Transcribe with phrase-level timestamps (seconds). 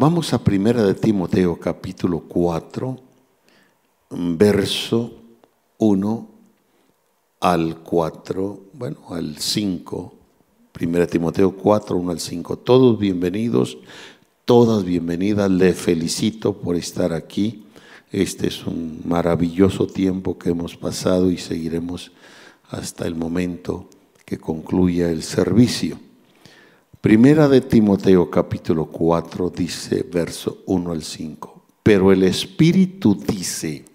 [0.00, 2.98] vamos a Primera de Timoteo capítulo 4,
[4.08, 5.12] verso
[5.76, 6.28] 1
[7.38, 10.14] al 4, bueno, al 5.
[10.72, 12.56] Primera de Timoteo 4, 1 al 5.
[12.60, 13.76] Todos bienvenidos,
[14.46, 15.50] todas bienvenidas.
[15.50, 17.66] Le felicito por estar aquí.
[18.10, 22.10] Este es un maravilloso tiempo que hemos pasado y seguiremos
[22.70, 23.90] hasta el momento
[24.24, 25.98] que concluya el servicio.
[27.00, 31.62] Primera de Timoteo capítulo 4 dice verso 1 al 5.
[31.82, 33.86] Pero el Espíritu dice,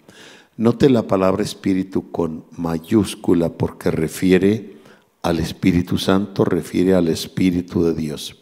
[0.56, 4.78] note la palabra Espíritu con mayúscula porque refiere
[5.22, 8.38] al Espíritu Santo, refiere al Espíritu de Dios.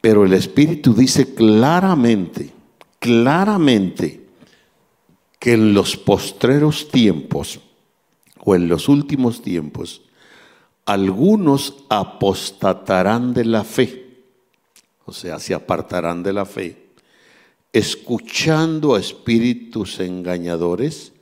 [0.00, 2.50] Pero el Espíritu dice claramente,
[2.98, 4.26] claramente,
[5.38, 7.60] que en los postreros tiempos
[8.40, 10.02] o en los últimos tiempos,
[10.88, 14.24] algunos apostatarán de la fe,
[15.04, 16.92] o sea, se apartarán de la fe,
[17.74, 21.12] escuchando a espíritus engañadores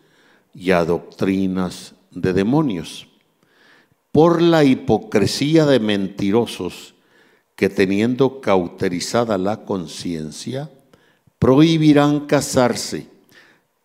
[0.55, 3.09] y a doctrinas de demonios,
[4.13, 6.95] por la hipocresía de mentirosos
[7.57, 10.71] que teniendo cauterizada la conciencia,
[11.41, 13.09] prohibirán casarse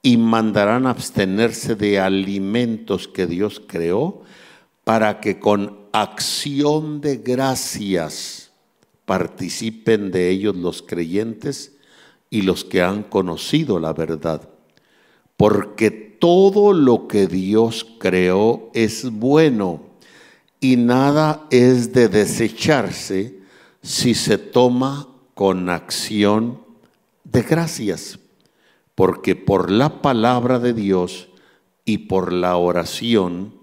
[0.03, 4.21] y mandarán abstenerse de alimentos que Dios creó
[4.83, 8.51] para que con acción de gracias
[9.05, 11.73] participen de ellos los creyentes
[12.29, 14.49] y los que han conocido la verdad.
[15.37, 19.81] Porque todo lo que Dios creó es bueno
[20.59, 23.39] y nada es de desecharse
[23.81, 26.61] si se toma con acción
[27.23, 28.19] de gracias.
[28.95, 31.29] Porque por la palabra de Dios
[31.83, 33.55] y por la oración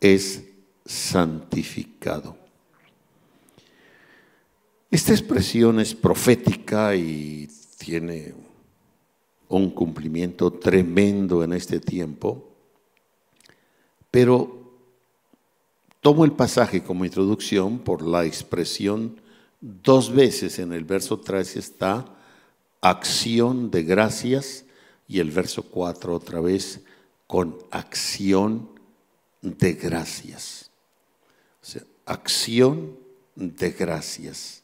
[0.00, 0.44] es
[0.84, 2.36] santificado.
[4.90, 8.34] Esta expresión es profética y tiene
[9.48, 12.48] un cumplimiento tremendo en este tiempo,
[14.10, 14.72] pero
[16.00, 19.20] tomo el pasaje como introducción por la expresión
[19.60, 22.04] dos veces en el verso 3 está
[22.80, 24.66] acción de gracias
[25.08, 26.82] y el verso 4 otra vez
[27.26, 28.68] con acción
[29.40, 30.63] de gracias
[32.06, 32.96] acción
[33.36, 34.62] de gracias.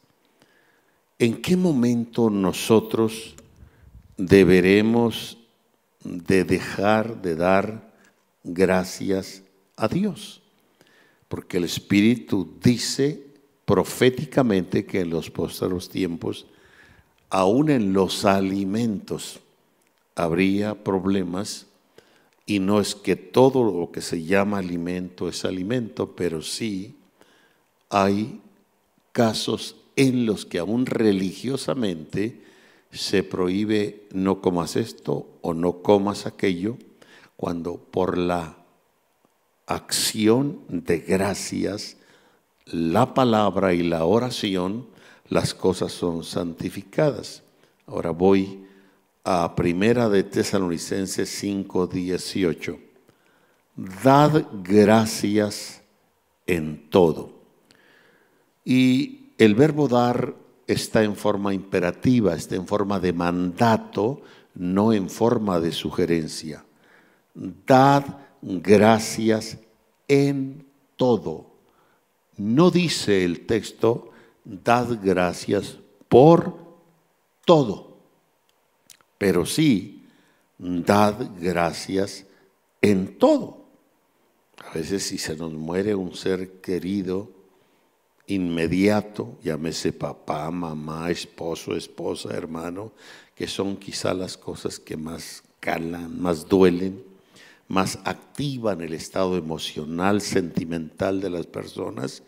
[1.19, 3.35] ¿En qué momento nosotros
[4.17, 5.39] deberemos
[6.03, 7.93] de dejar de dar
[8.43, 9.43] gracias
[9.77, 10.43] a Dios?
[11.29, 13.25] Porque el Espíritu dice
[13.65, 16.47] proféticamente que en los postreros tiempos,
[17.29, 19.41] aún en los alimentos,
[20.17, 21.67] habría problemas
[22.51, 26.97] y no es que todo lo que se llama alimento es alimento, pero sí
[27.89, 28.41] hay
[29.13, 32.43] casos en los que aún religiosamente
[32.91, 36.77] se prohíbe no comas esto o no comas aquello,
[37.37, 38.57] cuando por la
[39.67, 41.99] acción de gracias,
[42.67, 44.89] la palabra y la oración,
[45.29, 47.45] las cosas son santificadas.
[47.87, 48.65] Ahora voy
[49.25, 52.79] a Primera de Tesalonicenses 5, 18.
[54.03, 55.83] Dad gracias
[56.47, 57.41] en todo
[58.65, 60.35] y el verbo dar
[60.67, 64.23] está en forma imperativa, está en forma de mandato,
[64.55, 66.65] no en forma de sugerencia.
[67.35, 68.05] Dad
[68.43, 69.59] gracias
[70.07, 70.67] en
[70.97, 71.47] todo.
[72.37, 74.11] No dice el texto,
[74.45, 75.79] dad gracias
[76.09, 76.55] por
[77.45, 77.90] todo,
[79.21, 80.07] pero sí,
[80.57, 82.25] dad gracias
[82.81, 83.67] en todo.
[84.57, 87.29] A veces si se nos muere un ser querido,
[88.29, 92.93] inmediato, llámese papá, mamá, esposo, esposa, hermano,
[93.35, 97.05] que son quizá las cosas que más calan, más duelen,
[97.69, 102.23] más activan el estado emocional, sentimental de las personas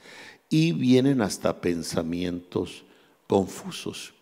[0.50, 2.84] y vienen hasta pensamientos
[3.26, 4.12] confusos.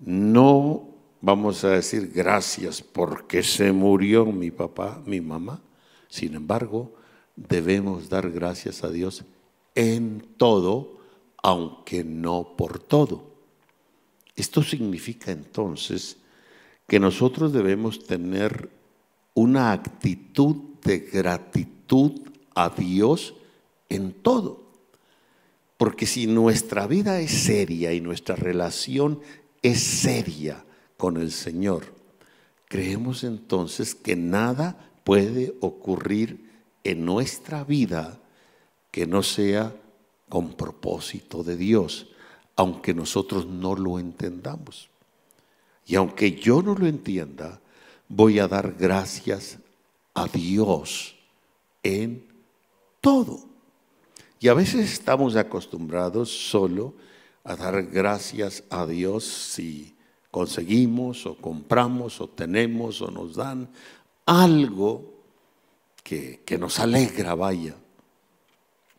[0.00, 0.89] No
[1.20, 5.60] vamos a decir gracias porque se murió mi papá, mi mamá.
[6.08, 6.94] Sin embargo,
[7.36, 9.24] debemos dar gracias a Dios
[9.74, 10.98] en todo,
[11.42, 13.30] aunque no por todo.
[14.36, 16.16] Esto significa entonces
[16.86, 18.70] que nosotros debemos tener
[19.34, 22.22] una actitud de gratitud
[22.54, 23.34] a Dios
[23.88, 24.70] en todo.
[25.76, 29.20] Porque si nuestra vida es seria y nuestra relación
[29.62, 30.64] es seria
[31.00, 31.84] con el Señor,
[32.68, 36.50] creemos entonces que nada puede ocurrir
[36.84, 38.20] en nuestra vida
[38.90, 39.74] que no sea
[40.28, 42.08] con propósito de Dios,
[42.54, 44.90] aunque nosotros no lo entendamos.
[45.86, 47.62] Y aunque yo no lo entienda,
[48.06, 49.58] voy a dar gracias
[50.12, 51.16] a Dios
[51.82, 52.26] en
[53.00, 53.40] todo.
[54.38, 56.92] Y a veces estamos acostumbrados solo
[57.42, 59.96] a dar gracias a Dios si
[60.30, 63.68] conseguimos o compramos o tenemos o nos dan
[64.26, 65.22] algo
[66.02, 67.74] que, que nos alegra, vaya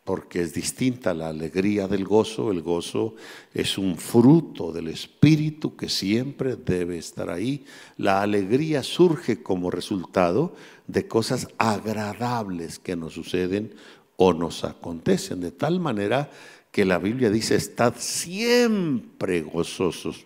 [0.04, 2.52] porque es distinta la alegría del gozo.
[2.52, 3.16] El gozo
[3.54, 7.66] es un fruto del Espíritu que siempre debe estar ahí.
[7.98, 10.56] La alegría surge como resultado
[10.88, 13.76] de cosas agradables que nos suceden
[14.18, 16.30] o nos acontecen, de tal manera
[16.72, 20.26] que la Biblia dice, estad siempre gozosos.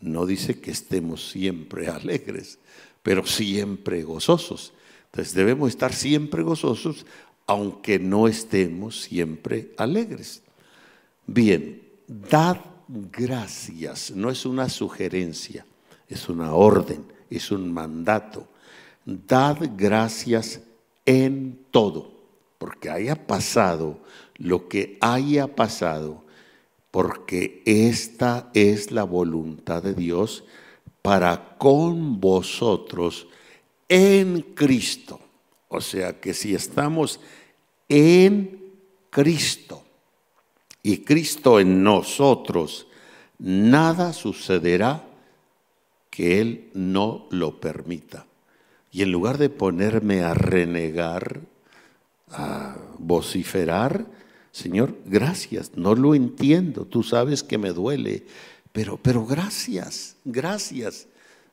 [0.00, 2.58] No dice que estemos siempre alegres,
[3.02, 4.72] pero siempre gozosos.
[5.06, 7.06] Entonces debemos estar siempre gozosos
[7.46, 10.42] aunque no estemos siempre alegres.
[11.26, 12.58] Bien, dad
[12.88, 15.64] gracias, no es una sugerencia,
[16.08, 18.48] es una orden, es un mandato.
[19.04, 20.60] Dad gracias
[21.04, 22.12] en todo,
[22.58, 24.00] porque haya pasado
[24.36, 26.24] lo que haya pasado,
[26.96, 30.44] porque esta es la voluntad de Dios
[31.02, 33.26] para con vosotros
[33.86, 35.20] en Cristo.
[35.68, 37.20] O sea que si estamos
[37.90, 38.72] en
[39.10, 39.84] Cristo
[40.82, 42.86] y Cristo en nosotros,
[43.38, 45.04] nada sucederá
[46.08, 48.24] que Él no lo permita.
[48.90, 51.42] Y en lugar de ponerme a renegar,
[52.30, 54.06] a vociferar,
[54.56, 58.24] Señor, gracias, no lo entiendo, tú sabes que me duele,
[58.72, 61.08] pero, pero gracias, gracias.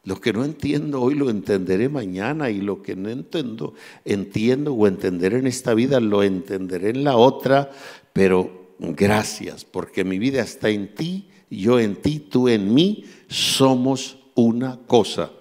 [0.05, 3.73] Lo que no entiendo hoy lo entenderé mañana y lo que no entiendo,
[4.05, 7.71] entiendo o entenderé en esta vida lo entenderé en la otra,
[8.13, 14.17] pero gracias, porque mi vida está en ti, yo en ti, tú en mí, somos
[14.33, 15.33] una cosa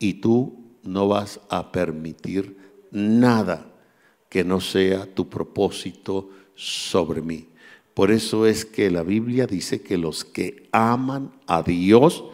[0.00, 2.56] y tú no vas a permitir
[2.90, 3.70] nada
[4.28, 7.48] que no sea tu propósito sobre mí.
[7.94, 12.24] Por eso es que la Biblia dice que los que aman a Dios,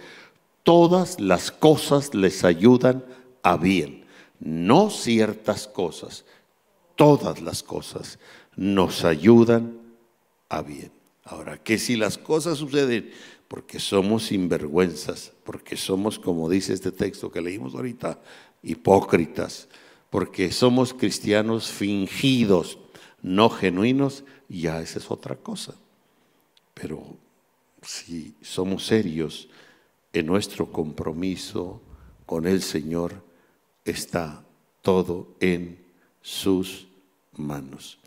[0.63, 3.05] todas las cosas les ayudan
[3.43, 4.05] a bien.
[4.39, 6.25] No ciertas cosas,
[6.97, 8.19] todas las cosas
[8.57, 9.79] nos ayudan
[10.49, 10.93] a bien.
[11.25, 13.11] Ahora, que si las cosas suceden
[13.49, 18.19] porque somos sinvergüenzas, porque somos, como dice este texto que leímos ahorita,
[18.63, 19.69] hipócritas,
[20.09, 22.79] porque somos cristianos fingidos,
[23.23, 25.75] no genuinos, ya esa es otra cosa.
[26.75, 27.17] Pero
[27.83, 29.49] si somos serios,
[30.13, 31.81] en nuestro compromiso
[32.27, 33.23] con el Señor
[33.85, 34.43] está
[34.83, 35.79] todo en
[36.23, 36.89] sus
[37.37, 37.99] manos.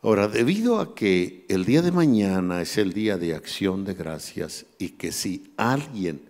[0.00, 4.66] Ahora, debido a que el día de mañana es el día de acción de gracias
[4.78, 6.20] y que si alguien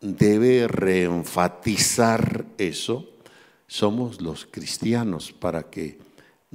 [0.00, 3.08] debe reenfatizar eso,
[3.68, 5.98] somos los cristianos para que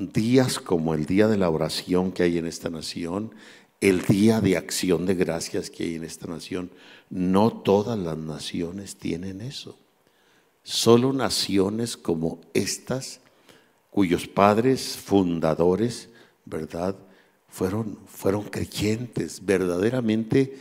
[0.09, 3.33] días como el día de la oración que hay en esta nación,
[3.81, 6.71] el día de acción de gracias que hay en esta nación,
[7.09, 9.77] no todas las naciones tienen eso.
[10.63, 13.19] Solo naciones como estas,
[13.89, 16.09] cuyos padres fundadores,
[16.45, 16.95] ¿verdad?
[17.49, 20.55] Fueron, fueron creyentes, verdaderamente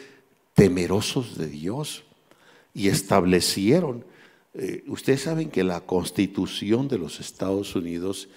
[0.54, 2.04] temerosos de Dios
[2.74, 4.04] y establecieron.
[4.54, 8.28] Eh, ustedes saben que la constitución de los Estados Unidos,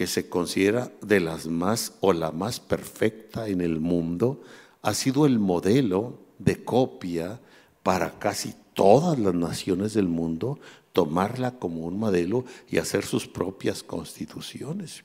[0.00, 4.40] que se considera de las más o la más perfecta en el mundo,
[4.80, 7.38] ha sido el modelo de copia
[7.82, 10.58] para casi todas las naciones del mundo
[10.94, 15.04] tomarla como un modelo y hacer sus propias constituciones.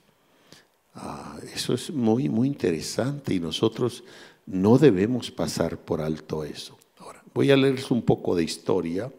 [0.93, 4.05] Ah, eso es muy, muy interesante y nosotros
[4.45, 6.77] no debemos pasar por alto eso.
[6.99, 9.11] Ahora, voy a leerles un poco de historia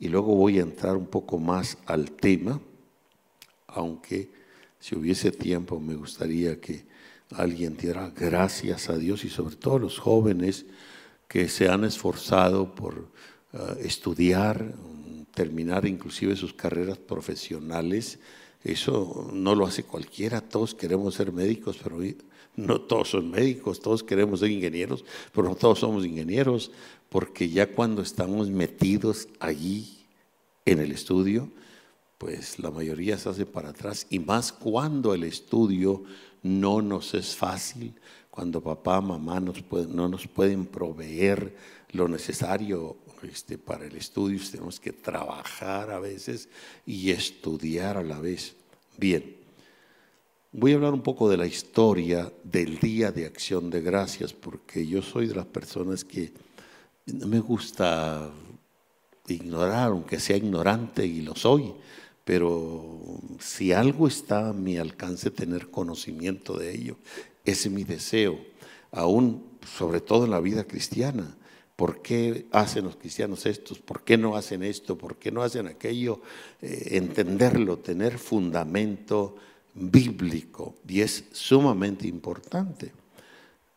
[0.00, 2.60] y luego voy a entrar un poco más al tema,
[3.68, 4.41] aunque
[4.82, 6.84] si hubiese tiempo me gustaría que
[7.30, 10.66] alguien diera gracias a Dios y sobre todo los jóvenes
[11.28, 13.06] que se han esforzado por
[13.52, 14.74] eh, estudiar,
[15.34, 18.18] terminar inclusive sus carreras profesionales.
[18.64, 21.98] Eso no lo hace cualquiera, todos queremos ser médicos, pero
[22.56, 26.72] no todos son médicos, todos queremos ser ingenieros, pero no todos somos ingenieros,
[27.08, 30.00] porque ya cuando estamos metidos allí
[30.64, 31.52] en el estudio,
[32.22, 36.04] pues la mayoría se hace para atrás, y más cuando el estudio
[36.44, 37.94] no nos es fácil,
[38.30, 41.52] cuando papá, mamá no nos pueden proveer
[41.90, 46.48] lo necesario este, para el estudio, tenemos que trabajar a veces
[46.86, 48.54] y estudiar a la vez.
[48.96, 49.34] Bien,
[50.52, 54.86] voy a hablar un poco de la historia del Día de Acción de Gracias, porque
[54.86, 56.32] yo soy de las personas que
[57.06, 58.30] me gusta
[59.26, 61.74] ignorar, aunque sea ignorante y lo soy,
[62.24, 66.96] pero si algo está a mi alcance tener conocimiento de ello,
[67.44, 68.38] ese es mi deseo,
[68.92, 69.44] aún
[69.76, 71.36] sobre todo en la vida cristiana.
[71.74, 73.78] ¿Por qué hacen los cristianos estos?
[73.78, 74.96] ¿Por qué no hacen esto?
[74.96, 76.20] ¿Por qué no hacen aquello?
[76.60, 79.36] Eh, entenderlo, tener fundamento
[79.74, 82.92] bíblico y es sumamente importante.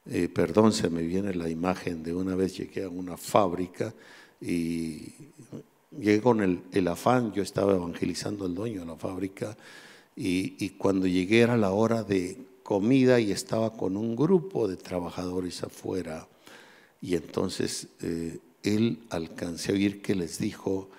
[0.07, 3.93] Eh, perdón, se me viene la imagen de una vez llegué a una fábrica
[4.39, 5.13] y
[5.99, 9.57] llegué con el, afán, yo estaba evangelizando al dueño de la fábrica
[10.15, 15.63] y, cuando llegué era la hora de comida y estaba con un grupo de trabajadores
[15.63, 16.27] afuera
[17.01, 20.89] y entonces eh, él alcancé a oír que les dijo,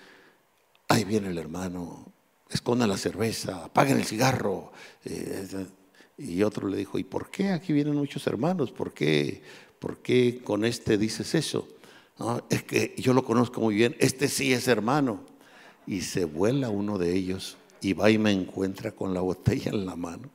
[0.87, 2.05] ahí viene el hermano,
[2.49, 4.71] escondan la cerveza, apaguen el cigarro.
[5.03, 5.65] Eh,
[6.17, 8.71] y otro le dijo, ¿y por qué aquí vienen muchos hermanos?
[8.71, 9.41] ¿Por qué,
[9.79, 11.67] por qué con este dices eso?
[12.49, 15.21] Es que yo lo conozco muy bien, este sí es hermano.
[15.85, 19.85] Y se vuela uno de ellos y va y me encuentra con la botella en
[19.85, 20.29] la mano.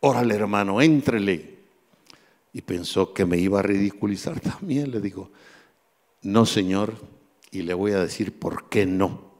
[0.00, 1.54] Órale, hermano, éntrele.
[2.52, 4.90] Y pensó que me iba a ridiculizar también.
[4.90, 5.30] Le digo,
[6.22, 6.94] no, señor,
[7.50, 9.32] y le voy a decir por qué no.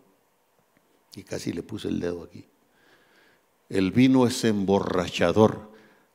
[1.14, 2.44] Y casi le puse el dedo aquí.
[3.68, 5.70] El vino es emborrachador,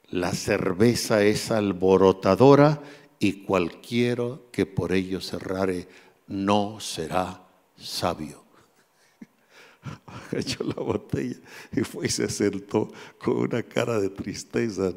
[0.09, 2.81] la cerveza es alborotadora
[3.19, 5.87] y cualquiera que por ello cerrare
[6.27, 7.45] no será
[7.77, 8.43] sabio.
[10.31, 11.37] Echó la botella
[11.71, 14.93] y fue y se sentó con una cara de tristeza.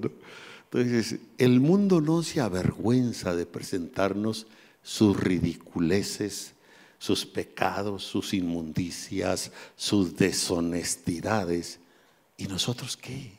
[0.64, 4.46] Entonces, el mundo no se avergüenza de presentarnos
[4.82, 6.54] sus ridiculeces,
[6.98, 11.80] sus pecados, sus inmundicias, sus deshonestidades.
[12.36, 13.38] ¿Y nosotros qué?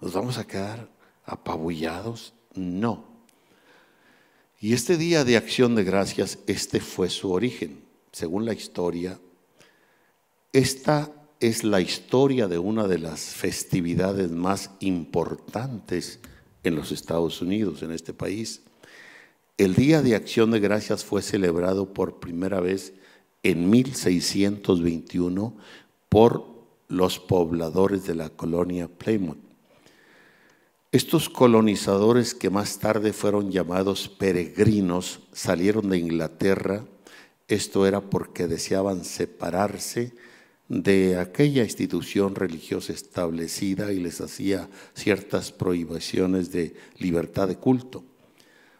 [0.00, 0.88] ¿Nos vamos a quedar
[1.24, 2.34] apabullados?
[2.54, 3.11] No.
[4.62, 7.80] Y este día de acción de gracias, este fue su origen.
[8.12, 9.18] Según la historia,
[10.52, 16.20] esta es la historia de una de las festividades más importantes
[16.62, 18.62] en los Estados Unidos, en este país.
[19.58, 22.92] El Día de Acción de Gracias fue celebrado por primera vez
[23.42, 25.56] en 1621
[26.08, 26.46] por
[26.86, 29.51] los pobladores de la colonia Plymouth.
[30.92, 36.84] Estos colonizadores que más tarde fueron llamados peregrinos salieron de Inglaterra.
[37.48, 40.12] Esto era porque deseaban separarse
[40.68, 48.04] de aquella institución religiosa establecida y les hacía ciertas prohibiciones de libertad de culto.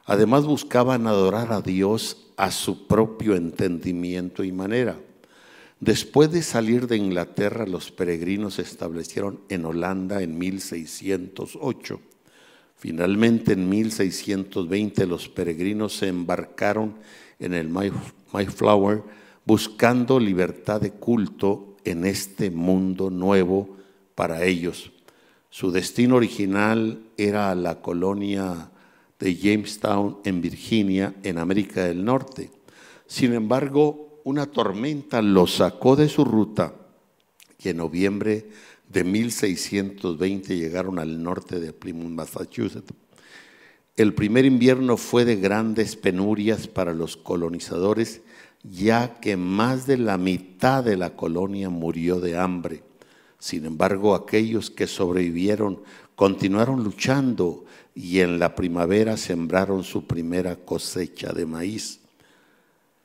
[0.05, 5.01] Además buscaban adorar a Dios a su propio entendimiento y manera.
[5.83, 12.01] Después de salir de Inglaterra, los peregrinos se establecieron en Holanda en 1608.
[12.77, 16.95] Finalmente, en 1620, los peregrinos se embarcaron
[17.41, 19.03] en el Mayflower
[19.45, 23.77] buscando libertad de culto en este mundo nuevo
[24.15, 24.93] para ellos.
[25.51, 28.71] Su destino original era la colonia
[29.19, 32.53] de Jamestown en Virginia, en América del Norte.
[33.09, 36.75] Sin embargo, una tormenta los sacó de su ruta
[37.59, 38.49] y en noviembre
[38.89, 42.93] de 1620 llegaron al norte de Plymouth, Massachusetts.
[43.97, 48.23] El primer invierno fue de grandes penurias para los colonizadores,
[48.63, 52.83] ya que más de la mitad de la colonia murió de hambre.
[53.39, 55.83] Sin embargo, aquellos que sobrevivieron
[56.15, 57.65] continuaron luchando
[57.95, 62.02] y en la primavera sembraron su primera cosecha de maíz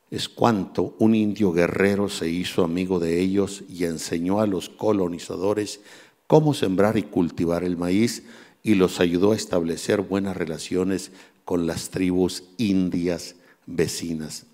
[0.10, 5.82] es cuanto un indio guerrero se hizo amigo de ellos y enseñó a los colonizadores
[6.28, 8.24] cómo sembrar y cultivar el maíz
[8.64, 11.12] y los ayudó a establecer buenas relaciones
[11.44, 13.36] con las tribus indias
[13.66, 14.46] vecinas.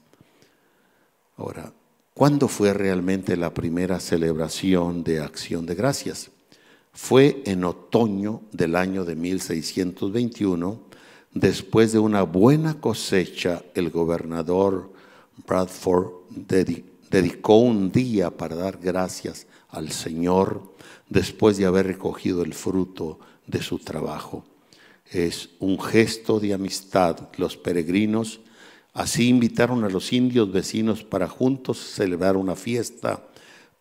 [1.37, 1.73] Ahora,
[2.13, 6.29] ¿cuándo fue realmente la primera celebración de acción de gracias?
[6.93, 10.79] Fue en otoño del año de 1621,
[11.33, 14.92] después de una buena cosecha, el gobernador
[15.45, 16.07] Bradford
[17.09, 20.73] dedicó un día para dar gracias al Señor
[21.09, 24.45] después de haber recogido el fruto de su trabajo.
[25.11, 27.29] Es un gesto de amistad.
[27.37, 28.39] Los peregrinos
[28.93, 33.27] así invitaron a los indios vecinos para juntos celebrar una fiesta,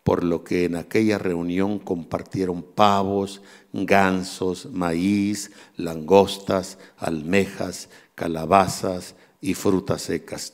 [0.03, 3.41] por lo que en aquella reunión compartieron pavos,
[3.71, 10.53] gansos, maíz, langostas, almejas, calabazas y frutas secas.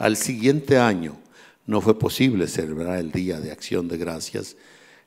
[0.00, 1.18] Al siguiente año
[1.66, 4.56] no fue posible celebrar el Día de Acción de Gracias.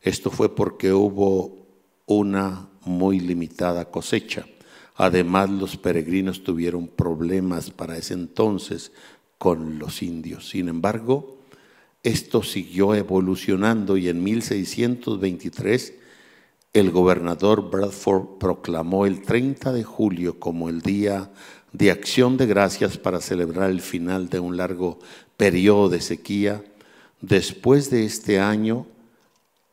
[0.04, 1.66] Esto fue porque hubo
[2.06, 4.46] una muy limitada cosecha.
[4.96, 8.92] Además, los peregrinos tuvieron problemas para ese entonces
[9.40, 10.50] con los indios.
[10.50, 11.40] Sin embargo,
[12.04, 15.94] esto siguió evolucionando y en 1623
[16.72, 21.32] el gobernador Bradford proclamó el 30 de julio como el Día
[21.74, 25.00] de Acción de Gracias para celebrar el final de un largo
[25.38, 26.64] periodo de sequía.
[27.20, 28.86] Después de este año,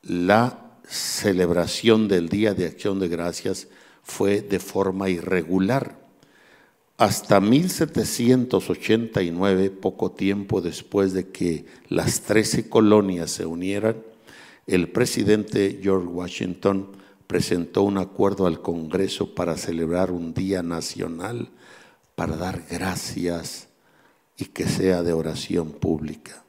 [0.02, 3.68] la celebración del Día de Acción de Gracias
[4.02, 6.00] fue de forma irregular.
[6.96, 14.02] Hasta 1789, poco tiempo después de que las trece colonias se unieran,
[14.66, 16.88] el presidente George Washington
[17.26, 21.50] presentó un acuerdo al Congreso para celebrar un día nacional
[22.20, 23.68] para dar gracias
[24.36, 26.44] y que sea de oración pública.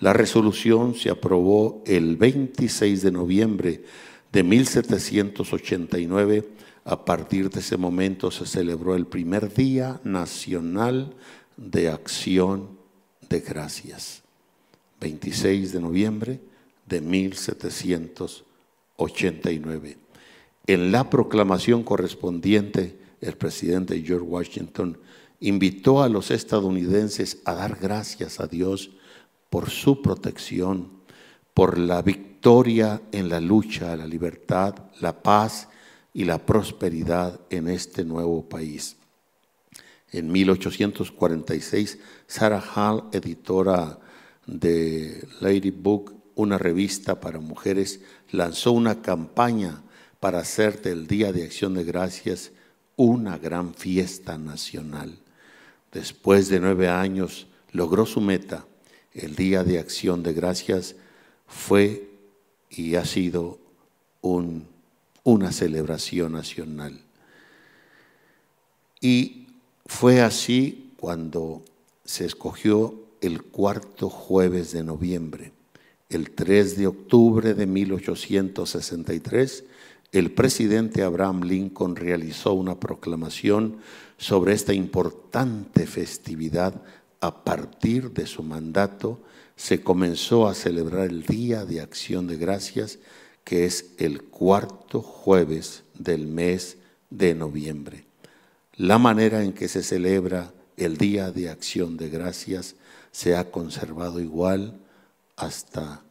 [0.00, 3.84] La resolución se aprobó el 26 de noviembre
[4.32, 6.48] de 1789.
[6.86, 11.12] A partir de ese momento se celebró el primer Día Nacional
[11.58, 12.70] de Acción
[13.28, 14.22] de Gracias.
[15.00, 16.40] 26 de noviembre
[16.86, 19.98] de 1789.
[20.66, 24.98] En la proclamación correspondiente, el presidente George Washington
[25.40, 28.90] invitó a los estadounidenses a dar gracias a Dios
[29.50, 30.90] por su protección,
[31.54, 35.68] por la victoria en la lucha, la libertad, la paz
[36.12, 38.96] y la prosperidad en este nuevo país.
[40.12, 43.98] En 1846, Sarah Hall, editora
[44.46, 49.82] de Lady Book, una revista para mujeres, lanzó una campaña
[50.20, 52.52] para hacer del Día de Acción de Gracias
[52.96, 55.18] una gran fiesta nacional.
[55.92, 58.64] Después de nueve años logró su meta.
[59.12, 60.96] El Día de Acción de Gracias
[61.46, 62.10] fue
[62.70, 63.58] y ha sido
[64.22, 67.00] una celebración nacional.
[69.00, 69.46] Y
[69.86, 71.62] fue así cuando
[72.04, 75.52] se escogió el cuarto jueves de noviembre.
[76.08, 79.64] El 3 de octubre de 1863
[80.12, 83.78] el presidente Abraham Lincoln realizó una proclamación
[84.18, 86.82] sobre esta importante festividad.
[87.20, 89.20] A partir de su mandato
[89.56, 92.98] se comenzó a celebrar el Día de Acción de Gracias,
[93.44, 96.76] que es el cuarto jueves del mes
[97.10, 98.04] de noviembre.
[98.76, 102.76] La manera en que se celebra el Día de Acción de Gracias
[103.10, 104.78] se ha conservado igual
[105.36, 106.02] hasta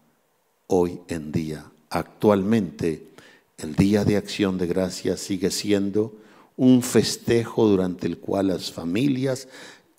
[0.67, 1.65] hoy en día.
[1.89, 3.07] Actualmente,
[3.57, 6.13] el Día de Acción de Gracias sigue siendo
[6.57, 9.47] un festejo durante el cual las familias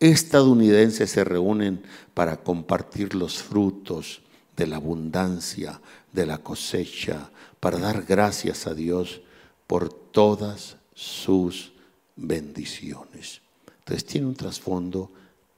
[0.00, 1.82] estadounidenses se reúnen
[2.14, 4.20] para compartir los frutos
[4.56, 5.80] de la abundancia,
[6.12, 9.20] de la cosecha, para dar gracias a Dios
[9.66, 11.72] por todas sus
[12.14, 13.40] bendiciones.
[13.80, 15.10] Entonces tiene un trasfondo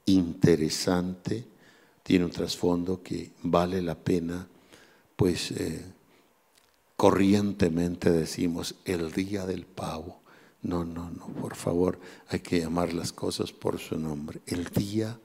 [0.05, 1.45] interesante,
[2.03, 4.47] tiene un trasfondo que vale la pena
[5.15, 5.83] pues eh,
[6.99, 10.19] corrientemente decimos el día del pavo.
[10.61, 14.41] No, no, no, por favor, hay que llamar las cosas por su nombre.
[14.45, 15.17] El día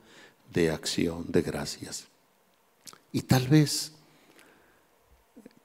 [0.52, 2.06] de acción de gracias.
[3.10, 3.90] Y tal vez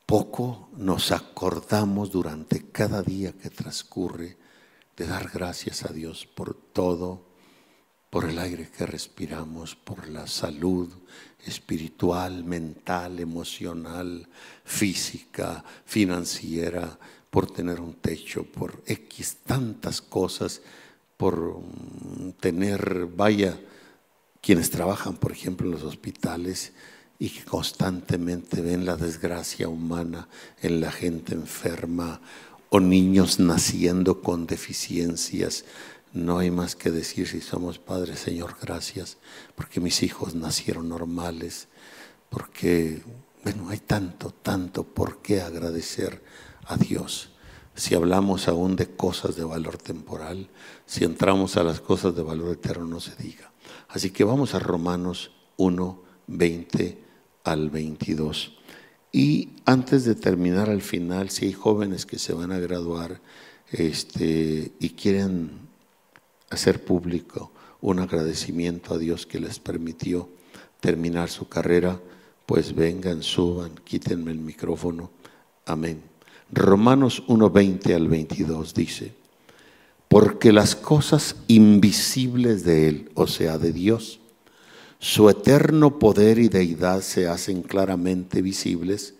[0.07, 4.35] poco nos acordamos durante cada día que transcurre
[4.97, 7.29] de dar gracias a Dios por todo
[8.09, 10.91] por el aire que respiramos, por la salud
[11.45, 14.27] espiritual, mental, emocional,
[14.63, 16.97] física, financiera,
[17.29, 20.61] por tener un techo, por X tantas cosas,
[21.17, 23.59] por mm, tener, vaya,
[24.41, 26.73] quienes trabajan, por ejemplo, en los hospitales
[27.19, 30.29] y que constantemente ven la desgracia humana
[30.61, 32.21] en la gente enferma
[32.69, 35.65] o niños naciendo con deficiencias
[36.13, 39.17] no hay más que decir si somos padres, Señor, gracias,
[39.55, 41.67] porque mis hijos nacieron normales,
[42.29, 43.01] porque,
[43.43, 46.21] bueno, hay tanto, tanto por qué agradecer
[46.65, 47.31] a Dios.
[47.75, 50.49] Si hablamos aún de cosas de valor temporal,
[50.85, 53.51] si entramos a las cosas de valor eterno, no se diga.
[53.87, 57.03] Así que vamos a Romanos 1, 20
[57.43, 58.57] al 22.
[59.11, 63.21] Y antes de terminar al final, si hay jóvenes que se van a graduar
[63.71, 65.68] este, y quieren
[66.49, 70.29] hacer público un agradecimiento a Dios que les permitió
[70.79, 71.99] terminar su carrera,
[72.45, 75.11] pues vengan, suban, quítenme el micrófono.
[75.65, 76.01] Amén.
[76.51, 79.13] Romanos 1:20 al 22 dice,
[80.07, 84.19] porque las cosas invisibles de Él, o sea, de Dios,
[84.99, 89.13] su eterno poder y deidad se hacen claramente visibles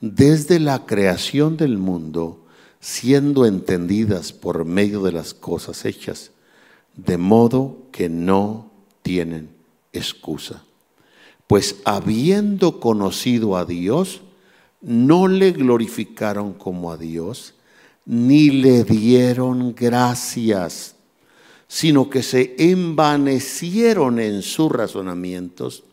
[0.00, 2.46] desde la creación del mundo,
[2.80, 6.30] siendo entendidas por medio de las cosas hechas
[6.98, 8.70] de modo que no
[9.02, 9.50] tienen
[9.92, 10.64] excusa.
[11.46, 14.20] Pues habiendo conocido a Dios,
[14.82, 17.54] no le glorificaron como a Dios,
[18.04, 20.96] ni le dieron gracias,
[21.68, 25.84] sino que se envanecieron en sus razonamientos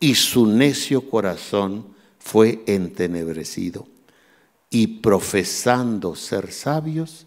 [0.00, 1.86] y su necio corazón
[2.18, 3.86] fue entenebrecido.
[4.68, 7.26] Y profesando ser sabios,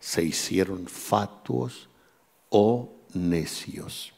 [0.00, 1.88] se hicieron fatuos
[2.56, 4.12] o necios.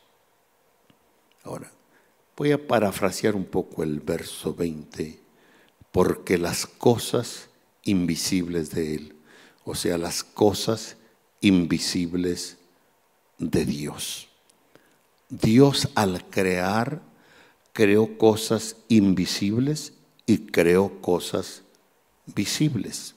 [1.42, 1.72] Ahora,
[2.36, 5.18] voy a parafrasear un poco el verso 20,
[5.90, 7.48] porque las cosas
[7.84, 9.16] invisibles de Él,
[9.64, 10.98] o sea, las cosas
[11.40, 12.58] invisibles
[13.38, 14.28] de Dios.
[15.30, 17.00] Dios al crear
[17.72, 19.94] creó cosas invisibles
[20.26, 21.62] y creó cosas
[22.26, 23.14] visibles.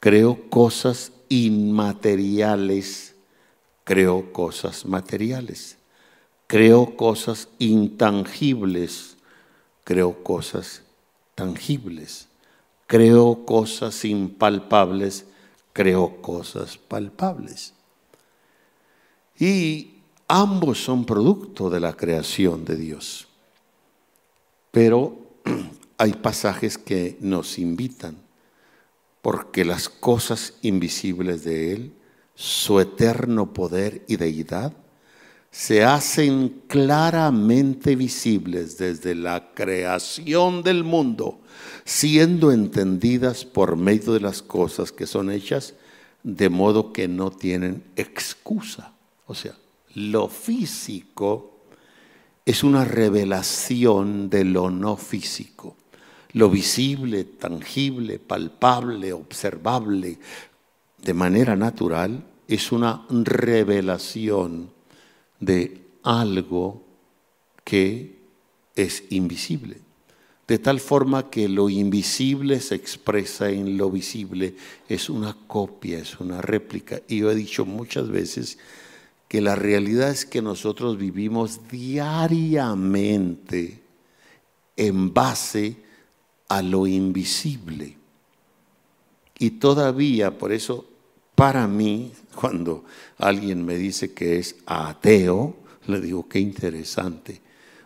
[0.00, 3.13] Creó cosas inmateriales,
[3.84, 5.76] creó cosas materiales.
[6.46, 9.16] Creó cosas intangibles,
[9.84, 10.82] creó cosas
[11.34, 12.28] tangibles.
[12.86, 15.26] Creó cosas impalpables,
[15.72, 17.72] creó cosas palpables.
[19.38, 19.94] Y
[20.28, 23.28] ambos son producto de la creación de Dios.
[24.70, 25.16] Pero
[25.98, 28.16] hay pasajes que nos invitan,
[29.22, 31.92] porque las cosas invisibles de Él,
[32.34, 34.72] su eterno poder y deidad,
[35.50, 41.40] se hacen claramente visibles desde la creación del mundo,
[41.84, 45.74] siendo entendidas por medio de las cosas que son hechas,
[46.24, 48.94] de modo que no tienen excusa.
[49.26, 49.54] O sea,
[49.94, 51.54] lo físico
[52.44, 55.76] es una revelación de lo no físico.
[56.32, 60.18] Lo visible, tangible, palpable, observable,
[61.04, 64.70] de manera natural, es una revelación
[65.40, 66.82] de algo
[67.62, 68.18] que
[68.74, 69.78] es invisible.
[70.46, 74.56] De tal forma que lo invisible se expresa en lo visible,
[74.88, 77.00] es una copia, es una réplica.
[77.08, 78.58] Y yo he dicho muchas veces
[79.28, 83.80] que la realidad es que nosotros vivimos diariamente
[84.76, 85.76] en base
[86.48, 87.96] a lo invisible.
[89.38, 90.86] Y todavía, por eso,
[91.34, 92.84] para mí, cuando
[93.18, 97.40] alguien me dice que es ateo, le digo, qué interesante.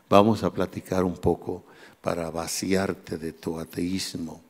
[0.09, 1.65] Vamos a platicar un poco
[2.01, 4.41] para vaciarte de tu ateísmo.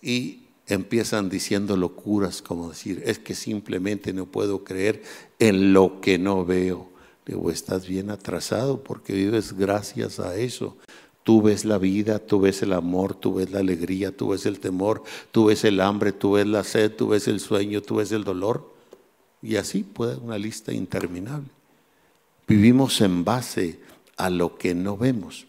[0.00, 5.02] Y empiezan diciendo locuras como decir, es que simplemente no puedo creer
[5.38, 6.88] en lo que no veo.
[7.26, 10.76] Digo, estás bien atrasado porque vives gracias a eso.
[11.24, 14.60] Tú ves la vida, tú ves el amor, tú ves la alegría, tú ves el
[14.60, 18.12] temor, tú ves el hambre, tú ves la sed, tú ves el sueño, tú ves
[18.12, 18.72] el dolor.
[19.42, 21.48] Y así puede una lista interminable.
[22.46, 23.80] Vivimos en base
[24.16, 25.46] a lo que no vemos.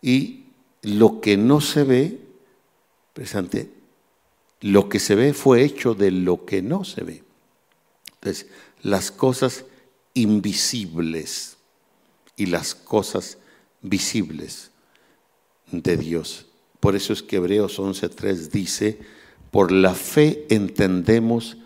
[0.00, 0.44] Y
[0.82, 2.20] lo que no se ve,
[3.14, 3.68] presente,
[4.60, 7.24] lo que se ve fue hecho de lo que no se ve.
[8.14, 8.46] Entonces,
[8.82, 9.64] las cosas
[10.14, 11.56] invisibles
[12.36, 13.38] y las cosas
[13.82, 14.70] visibles
[15.70, 16.46] de Dios.
[16.80, 18.98] Por eso es que Hebreos 11.3 dice,
[19.50, 21.56] por la fe entendemos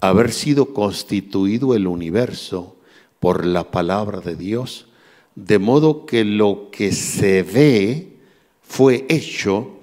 [0.00, 2.76] haber sido constituido el universo
[3.20, 4.86] por la palabra de Dios,
[5.34, 8.16] de modo que lo que se ve
[8.62, 9.78] fue hecho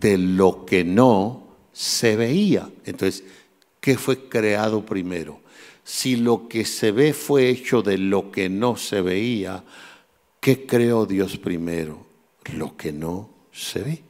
[0.00, 2.70] de lo que no se veía.
[2.84, 3.24] Entonces,
[3.80, 5.40] ¿qué fue creado primero?
[5.82, 9.64] Si lo que se ve fue hecho de lo que no se veía,
[10.44, 12.04] ¿qué creó Dios primero?
[12.52, 14.02] Lo que no se ve.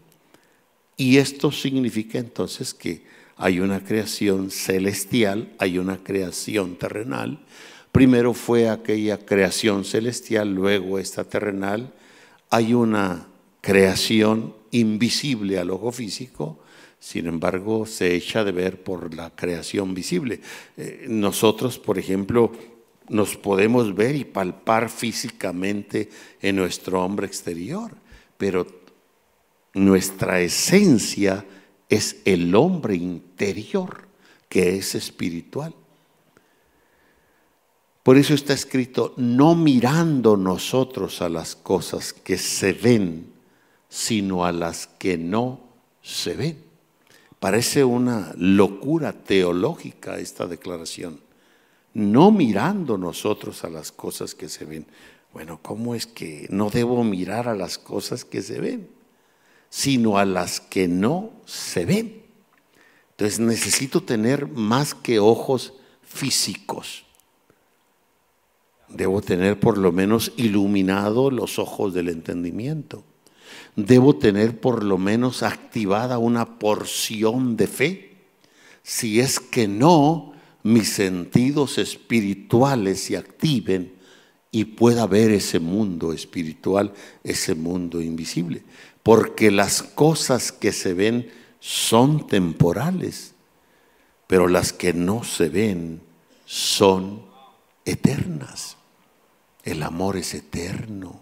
[0.97, 3.05] Y esto significa entonces que
[3.37, 7.39] hay una creación celestial, hay una creación terrenal.
[7.93, 11.95] Primero fue aquella creación celestial, luego esta terrenal.
[12.51, 13.29] Hay una
[13.61, 16.59] creación invisible al ojo físico
[17.05, 20.41] sin embargo, se echa de ver por la creación visible.
[20.79, 22.51] Eh, nosotros, por ejemplo,
[23.09, 26.09] nos podemos ver y palpar físicamente
[26.41, 27.93] en nuestro hombre exterior,
[28.37, 28.67] pero
[29.75, 31.45] nuestra esencia
[31.89, 34.09] es el hombre interior,
[34.49, 35.75] que es espiritual.
[38.03, 43.33] Por eso está escrito, no mirando nosotros a las cosas que se ven,
[43.89, 45.61] sino a las que no
[46.03, 46.59] se ven.
[47.41, 51.24] Parece una locura teológica esta declaración.
[51.95, 54.87] No mirando nosotros a las cosas que se ven.
[55.33, 58.89] Bueno, ¿cómo es que no debo mirar a las cosas que se ven,
[59.71, 62.23] sino a las que no se ven?
[63.13, 67.05] Entonces necesito tener más que ojos físicos.
[68.89, 73.05] Debo tener por lo menos iluminado los ojos del entendimiento.
[73.77, 78.17] Debo tener por lo menos activada una porción de fe.
[78.83, 80.34] Si es que no,
[80.65, 83.93] mis sentidos espirituales se activen
[84.51, 88.63] y pueda ver ese mundo espiritual, ese mundo invisible.
[89.03, 93.35] Porque las cosas que se ven son temporales,
[94.27, 96.01] pero las que no se ven
[96.47, 97.23] son
[97.85, 98.79] eternas.
[99.65, 101.21] El amor es eterno.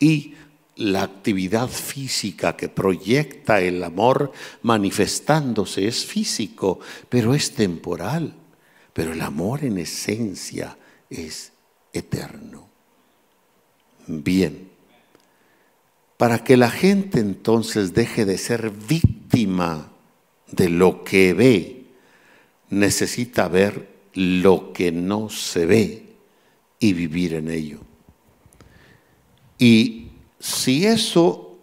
[0.00, 0.34] Y
[0.80, 8.34] la actividad física que proyecta el amor manifestándose es físico, pero es temporal.
[8.94, 10.78] Pero el amor en esencia
[11.10, 11.52] es
[11.92, 12.66] eterno.
[14.06, 14.70] Bien,
[16.16, 19.92] para que la gente entonces deje de ser víctima
[20.50, 21.84] de lo que ve,
[22.70, 26.06] necesita ver lo que no se ve
[26.78, 27.80] y vivir en ello.
[29.58, 30.09] Y
[30.40, 31.58] si eso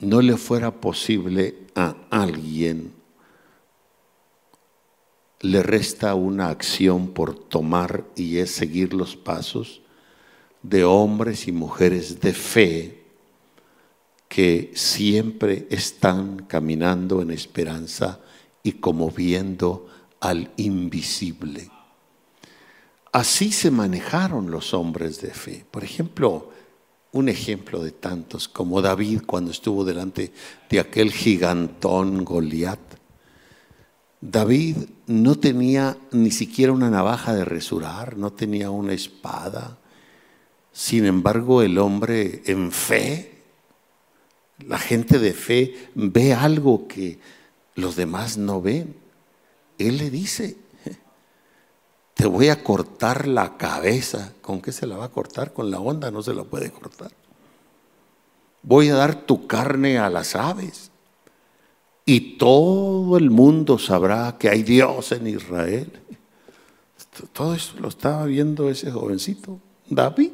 [0.00, 2.92] no le fuera posible a alguien,
[5.40, 9.82] le resta una acción por tomar y es seguir los pasos
[10.62, 13.04] de hombres y mujeres de fe
[14.28, 18.20] que siempre están caminando en esperanza
[18.64, 19.86] y como viendo
[20.18, 21.70] al invisible.
[23.12, 25.64] Así se manejaron los hombres de fe.
[25.70, 26.50] Por ejemplo,
[27.18, 30.32] un ejemplo de tantos, como David cuando estuvo delante
[30.68, 32.80] de aquel gigantón Goliat.
[34.20, 34.76] David
[35.06, 39.78] no tenía ni siquiera una navaja de resurar, no tenía una espada.
[40.72, 43.42] Sin embargo, el hombre en fe,
[44.66, 47.18] la gente de fe ve algo que
[47.74, 48.96] los demás no ven.
[49.78, 50.56] Él le dice,
[52.16, 54.32] te voy a cortar la cabeza.
[54.40, 55.52] ¿Con qué se la va a cortar?
[55.52, 57.10] Con la onda no se la puede cortar.
[58.62, 60.90] Voy a dar tu carne a las aves.
[62.06, 65.92] Y todo el mundo sabrá que hay Dios en Israel.
[67.34, 70.30] Todo eso lo estaba viendo ese jovencito, David.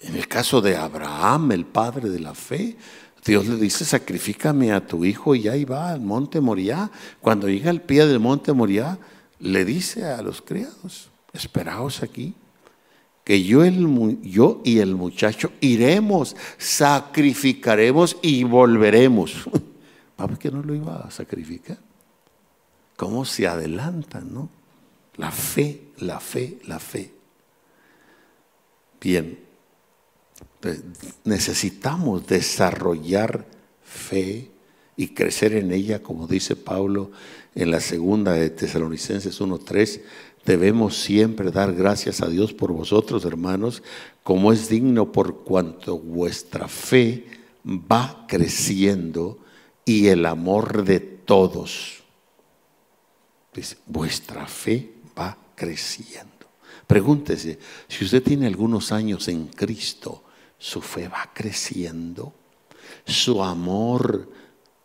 [0.00, 2.78] En el caso de Abraham, el padre de la fe,
[3.26, 6.90] Dios le dice, sacrifícame a tu hijo y ahí va al monte Moriah.
[7.20, 8.98] Cuando llega al pie del monte Moriah,
[9.42, 12.34] le dice a los criados, esperaos aquí,
[13.24, 13.64] que yo,
[14.64, 19.48] y el muchacho iremos, sacrificaremos y volveremos.
[20.16, 21.78] ¿Para qué no lo iba a sacrificar?
[22.96, 24.48] ¿Cómo se adelantan, no?
[25.16, 27.12] La fe, la fe, la fe.
[29.00, 29.38] Bien,
[31.24, 33.44] necesitamos desarrollar
[33.82, 34.50] fe
[34.96, 37.10] y crecer en ella, como dice Pablo
[37.54, 40.00] en la segunda de Tesalonicenses 1.3,
[40.44, 43.82] debemos siempre dar gracias a Dios por vosotros, hermanos,
[44.22, 47.26] como es digno por cuanto vuestra fe
[47.64, 49.38] va creciendo
[49.84, 52.02] y el amor de todos.
[53.54, 56.30] Dice, vuestra fe va creciendo.
[56.86, 60.24] Pregúntese, si usted tiene algunos años en Cristo,
[60.58, 62.32] su fe va creciendo,
[63.04, 64.28] su amor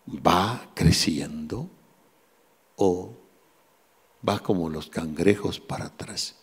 [0.07, 1.69] va creciendo
[2.77, 3.13] o
[4.27, 6.35] va como los cangrejos para atrás.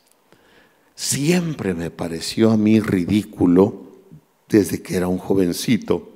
[0.95, 3.87] Siempre me pareció a mí ridículo
[4.49, 6.11] desde que era un jovencito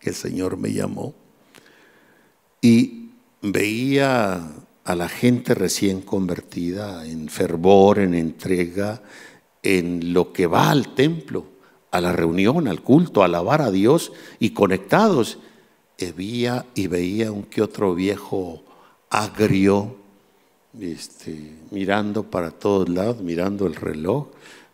[0.00, 1.14] que el Señor me llamó
[2.60, 4.50] y veía
[4.84, 9.02] a la gente recién convertida en fervor, en entrega,
[9.62, 11.46] en lo que va al templo,
[11.90, 15.38] a la reunión, al culto, a alabar a Dios y conectados.
[15.96, 18.63] Y veía y veía un que otro viejo
[19.14, 19.96] agrio,
[20.80, 24.28] este, mirando para todos lados, mirando el reloj,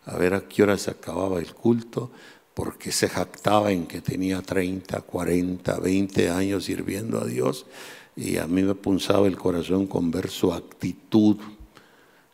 [0.05, 2.09] a ver a qué hora se acababa el culto,
[2.55, 7.67] porque se jactaba en que tenía 30, 40, 20 años sirviendo a Dios,
[8.15, 11.37] y a mí me punzaba el corazón con ver su actitud,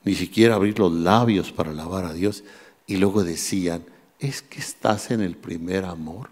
[0.06, 2.46] ni siquiera abrir los labios para alabar a Dios,
[2.88, 3.84] y luego decían,
[4.20, 6.30] es que estás en el primer amor.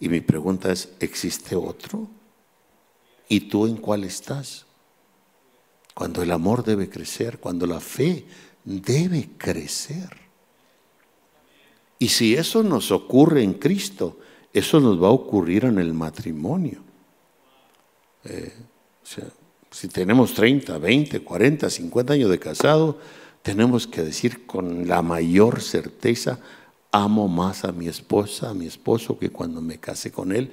[0.00, 2.08] Y mi pregunta es, ¿existe otro?
[3.30, 4.66] ¿Y tú en cuál estás?
[5.94, 8.26] Cuando el amor debe crecer, cuando la fe
[8.64, 10.10] debe crecer.
[11.96, 14.18] Y si eso nos ocurre en Cristo,
[14.52, 16.82] eso nos va a ocurrir en el matrimonio.
[18.24, 18.52] Eh,
[19.70, 22.98] si tenemos 30, 20, 40, 50 años de casado,
[23.42, 26.40] tenemos que decir con la mayor certeza,
[26.90, 30.50] amo más a mi esposa, a mi esposo, que cuando me casé con él,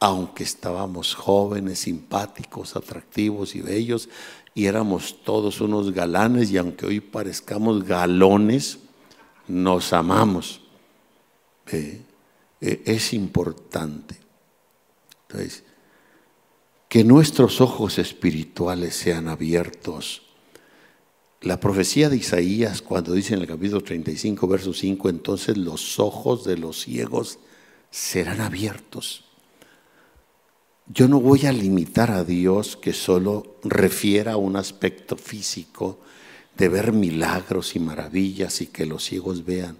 [0.00, 4.08] aunque estábamos jóvenes, simpáticos, atractivos y bellos,
[4.54, 8.78] y éramos todos unos galanes, y aunque hoy parezcamos galones,
[9.46, 10.60] nos amamos.
[11.70, 12.02] E,
[12.60, 14.16] es importante.
[16.88, 20.22] Que nuestros ojos espirituales sean abiertos.
[21.42, 26.44] La profecía de Isaías, cuando dice en el capítulo 35, verso 5, entonces los ojos
[26.44, 27.38] de los ciegos
[27.90, 29.27] serán abiertos.
[30.90, 35.98] Yo no voy a limitar a Dios que solo refiera a un aspecto físico
[36.56, 39.76] de ver milagros y maravillas y que los ciegos vean.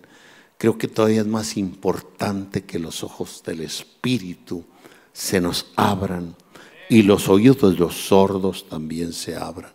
[0.59, 4.65] Creo que todavía es más importante que los ojos del Espíritu
[5.15, 6.37] se nos abran
[6.91, 9.73] y los oídos de los sordos también se abran.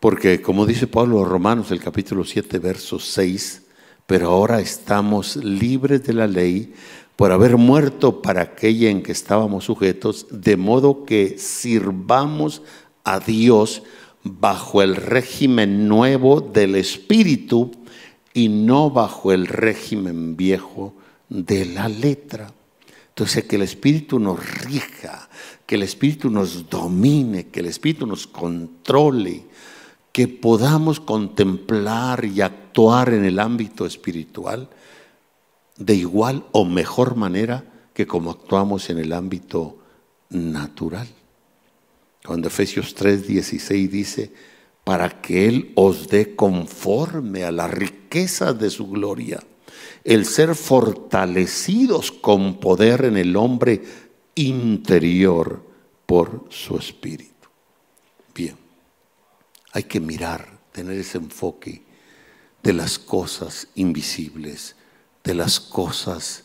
[0.00, 3.62] Porque como dice Pablo a Romanos, el capítulo 7, verso 6,
[4.06, 6.74] pero ahora estamos libres de la ley
[7.20, 12.62] por haber muerto para aquella en que estábamos sujetos, de modo que sirvamos
[13.04, 13.82] a Dios
[14.24, 17.72] bajo el régimen nuevo del Espíritu
[18.32, 20.94] y no bajo el régimen viejo
[21.28, 22.54] de la letra.
[23.10, 25.28] Entonces, que el Espíritu nos rija,
[25.66, 29.44] que el Espíritu nos domine, que el Espíritu nos controle,
[30.10, 34.70] que podamos contemplar y actuar en el ámbito espiritual
[35.80, 37.64] de igual o mejor manera
[37.94, 39.78] que como actuamos en el ámbito
[40.28, 41.08] natural.
[42.24, 44.32] Cuando Efesios 3:16 dice,
[44.84, 49.40] para que Él os dé conforme a la riqueza de su gloria,
[50.04, 53.82] el ser fortalecidos con poder en el hombre
[54.34, 55.64] interior
[56.04, 57.48] por su espíritu.
[58.34, 58.56] Bien,
[59.72, 61.82] hay que mirar, tener ese enfoque
[62.62, 64.76] de las cosas invisibles
[65.24, 66.44] de las cosas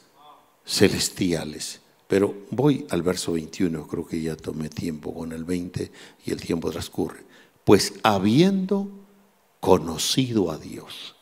[0.66, 1.82] celestiales.
[2.08, 5.92] Pero voy al verso 21, creo que ya tomé tiempo con el 20
[6.26, 7.24] y el tiempo transcurre.
[7.64, 8.90] Pues habiendo
[9.60, 11.16] conocido a Dios,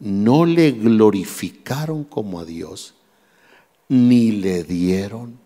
[0.00, 2.94] no le glorificaron como a Dios,
[3.88, 5.38] ni le dieron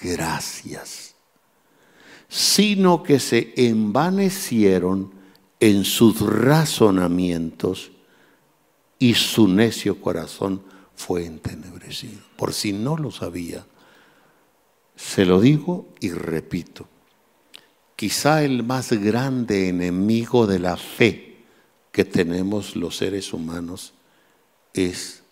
[0.00, 1.14] gracias,
[2.28, 5.12] sino que se envanecieron
[5.60, 7.90] en sus razonamientos
[8.98, 10.62] y su necio corazón
[10.94, 12.20] fue entenebrecido.
[12.36, 13.64] Por si no lo sabía,
[14.96, 16.88] se lo digo y repito.
[17.94, 21.44] Quizá el más grande enemigo de la fe
[21.92, 23.94] que tenemos los seres humanos
[24.72, 25.22] es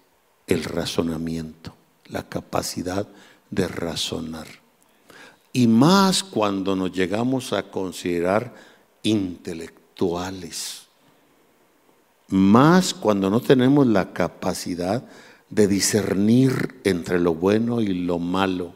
[0.46, 1.74] el razonamiento,
[2.06, 3.08] la capacidad
[3.50, 4.46] de razonar.
[5.52, 8.54] Y más cuando nos llegamos a considerar
[9.02, 10.85] intelectuales
[12.28, 15.04] más cuando no tenemos la capacidad
[15.50, 18.74] de discernir entre lo bueno y lo malo,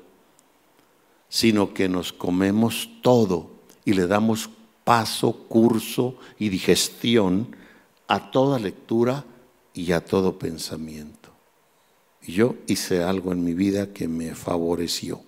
[1.28, 3.50] sino que nos comemos todo
[3.84, 4.50] y le damos
[4.84, 7.56] paso, curso y digestión
[8.08, 9.24] a toda lectura
[9.74, 11.30] y a todo pensamiento.
[12.22, 15.22] Yo hice algo en mi vida que me favoreció.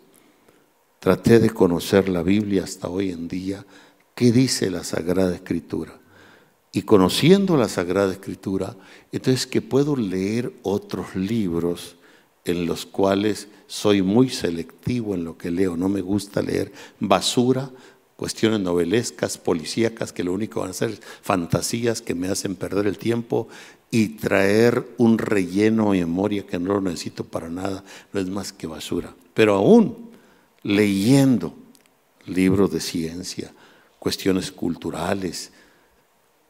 [0.99, 3.65] Traté de conocer la Biblia hasta hoy en día.
[4.15, 6.02] ¿Qué dice la Sagrada Escritura?
[6.73, 8.75] Y conociendo la Sagrada Escritura,
[9.13, 11.97] entonces que puedo leer otros libros
[12.47, 15.77] en los cuales soy muy selectivo en lo que leo.
[15.77, 17.71] No me gusta leer basura,
[18.17, 22.99] cuestiones novelescas, policíacas, que lo único van a ser fantasías que me hacen perder el
[22.99, 23.49] tiempo
[23.91, 28.53] y traer un relleno y memoria que no lo necesito para nada, no es más
[28.53, 29.15] que basura.
[29.35, 30.11] Pero aún
[30.63, 31.55] leyendo
[32.25, 33.53] libros de ciencia,
[33.99, 35.53] cuestiones culturales,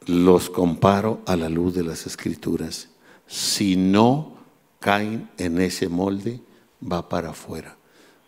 [0.07, 2.89] los comparo a la luz de las escrituras.
[3.27, 4.37] Si no
[4.79, 6.41] caen en ese molde,
[6.81, 7.77] va para afuera.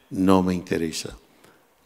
[0.09, 1.17] No me interesa.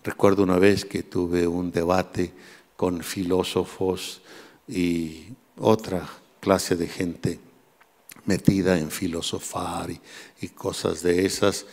[0.03, 2.33] Recuerdo una vez que tuve un debate
[2.75, 4.21] con filósofos
[4.67, 5.25] y
[5.57, 6.07] otra
[6.39, 7.39] clase de gente
[8.25, 11.65] metida en filosofar y, cosas de esas.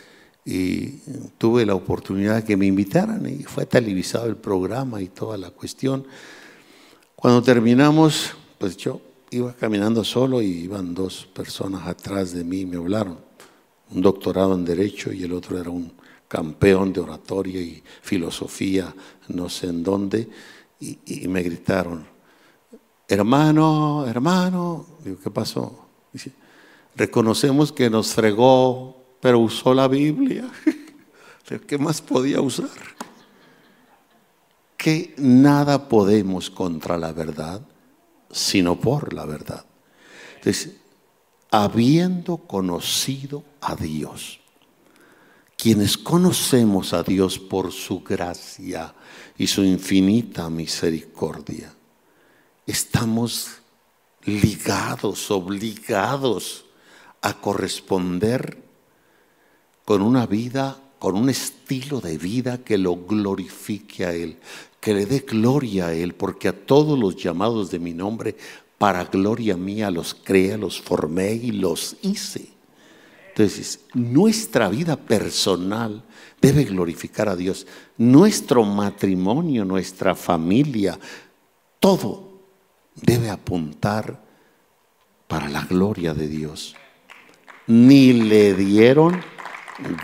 [0.45, 1.01] Y
[1.39, 6.07] tuve la oportunidad que me invitaran y fue televisado el programa y toda la cuestión.
[7.17, 9.01] Cuando terminamos, pues yo
[9.31, 13.19] iba caminando solo y iban dos personas atrás de mí y me hablaron.
[13.91, 15.93] Un doctorado en Derecho y el otro era un
[16.29, 18.95] campeón de oratoria y filosofía,
[19.29, 20.29] no sé en dónde,
[20.79, 22.07] y, me gritaron,
[23.09, 25.87] hermano, hermano, digo, ¿qué pasó?
[26.13, 26.33] Dice,
[26.95, 30.51] reconocemos que nos fregó, pero usó la Biblia.
[31.67, 32.96] ¿Qué más podía usar?
[34.77, 37.61] Que nada podemos contra la verdad,
[38.31, 39.65] sino por la verdad.
[40.37, 40.77] Entonces,
[41.51, 44.41] habiendo conocido a Dios,
[45.57, 48.95] quienes conocemos a Dios por su gracia
[49.39, 51.75] y su infinita misericordia,
[52.67, 53.63] estamos
[54.25, 56.67] ligados, obligados
[57.23, 58.63] a corresponder
[59.85, 64.39] con una vida, con un estilo de vida que lo glorifique a Él,
[64.81, 68.37] que le dé gloria a Él, porque a todos los llamados de mi nombre,
[68.79, 72.49] para gloria mía los creé, los formé y los hice.
[73.29, 76.03] Entonces, nuestra vida personal
[76.41, 77.67] debe glorificar a Dios.
[77.99, 80.99] Nuestro matrimonio, nuestra familia,
[81.79, 82.41] todo
[82.95, 84.25] debe apuntar
[85.29, 86.75] para la gloria de Dios.
[87.67, 89.21] Ni le dieron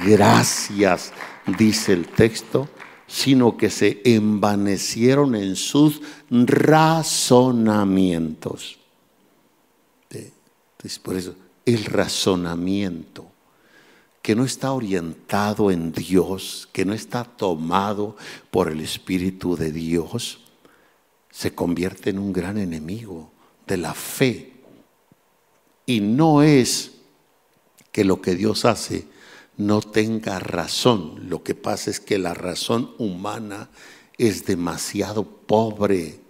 [0.05, 1.13] gracias,
[1.59, 2.69] dice el texto,
[3.07, 6.01] sino que se envanecieron en sus
[6.31, 8.79] razonamientos.
[10.11, 13.31] Entonces, por eso, el razonamiento
[14.21, 18.17] que no está orientado en Dios, que no está tomado
[18.51, 20.41] por el Espíritu de Dios,
[21.31, 23.31] se convierte en un gran enemigo
[23.67, 24.53] de la fe.
[25.87, 26.93] Y no es
[27.91, 29.07] que lo que Dios hace
[29.67, 31.29] no tenga razón.
[31.29, 33.71] Lo que pasa es que la razón humana
[34.19, 36.21] es demasiado pobre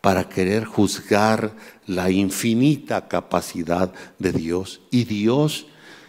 [0.00, 1.54] para querer juzgar
[1.86, 4.80] la infinita capacidad de Dios.
[4.90, 5.66] Y Dios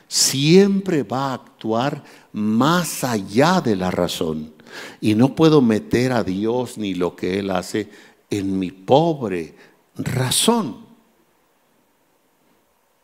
[0.07, 2.03] siempre va a actuar
[2.34, 4.53] más allá de la razón.
[5.01, 7.89] Y no puedo meter a Dios ni lo que Él hace
[8.30, 9.55] en mi pobre
[9.95, 10.80] razón.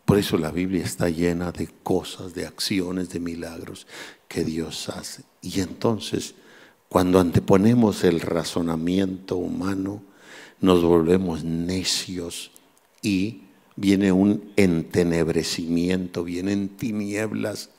[0.08, 3.88] Por eso la Biblia está llena de cosas, de acciones, de milagros
[4.30, 5.24] que Dios hace.
[5.42, 6.34] Y entonces,
[6.88, 10.02] cuando anteponemos el razonamiento humano,
[10.62, 12.52] nos volvemos necios
[13.02, 13.42] y
[13.76, 17.72] viene un entenebrecimiento, vienen tinieblas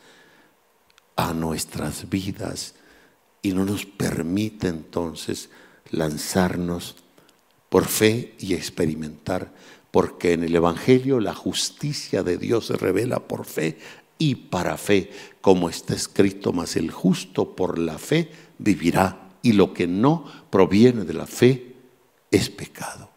[1.17, 2.75] a nuestras vidas
[3.41, 5.49] y no nos permite entonces
[5.91, 6.97] lanzarnos
[7.71, 9.51] por fe y experimentar
[9.91, 13.79] porque en el Evangelio la justicia de Dios se revela por fe
[14.19, 15.11] y para fe,
[15.41, 21.05] como está escrito, mas el justo por la fe vivirá, y lo que no proviene
[21.05, 21.77] de la fe
[22.31, 23.11] es pecado.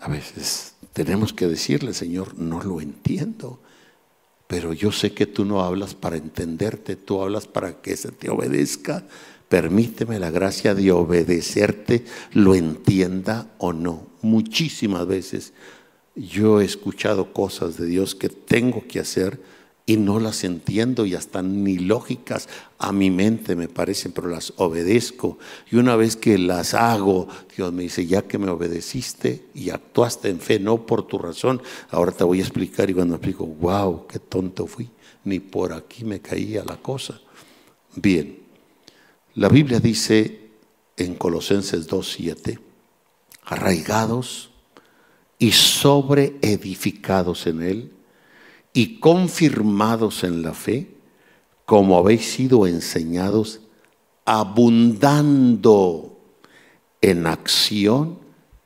[0.00, 3.60] A veces tenemos que decirle, Señor, no lo entiendo,
[4.46, 8.30] pero yo sé que tú no hablas para entenderte, tú hablas para que se te
[8.30, 9.04] obedezca.
[9.48, 15.52] Permíteme la gracia de obedecerte, lo entienda o no muchísimas veces
[16.14, 19.40] yo he escuchado cosas de Dios que tengo que hacer
[19.88, 24.52] y no las entiendo y hasta ni lógicas a mi mente me parecen, pero las
[24.56, 25.38] obedezco.
[25.70, 30.28] Y una vez que las hago, Dios me dice, ya que me obedeciste y actuaste
[30.28, 33.46] en fe, no por tu razón, ahora te voy a explicar y cuando me explico,
[33.46, 34.90] wow, qué tonto fui,
[35.22, 37.20] ni por aquí me caía la cosa.
[37.94, 38.45] Bien,
[39.36, 40.50] la Biblia dice
[40.96, 42.58] en Colosenses 2.7,
[43.44, 44.50] arraigados
[45.38, 47.92] y sobreedificados en Él
[48.72, 50.90] y confirmados en la fe,
[51.66, 53.60] como habéis sido enseñados,
[54.24, 56.18] abundando
[57.02, 58.18] en acción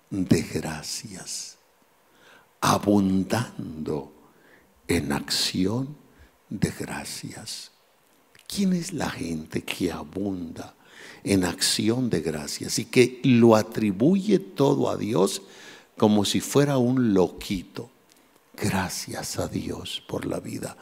[0.08, 1.58] de gracias,
[2.60, 4.12] abundando
[4.86, 5.96] en acción
[6.48, 7.69] de gracias.
[8.52, 10.74] ¿Quién es la gente que abunda
[11.24, 15.42] en acción de gracias y que lo atribuye todo a Dios
[15.96, 17.90] como si fuera un loquito.
[18.56, 20.76] Gracias a Dios por la vida.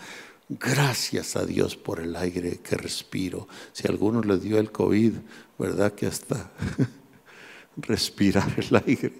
[0.48, 3.48] Gracias a Dios por el aire que respiro.
[3.72, 5.12] Si a alguno le dio el COVID,
[5.58, 6.50] ¿verdad que hasta
[7.76, 9.12] respirar el aire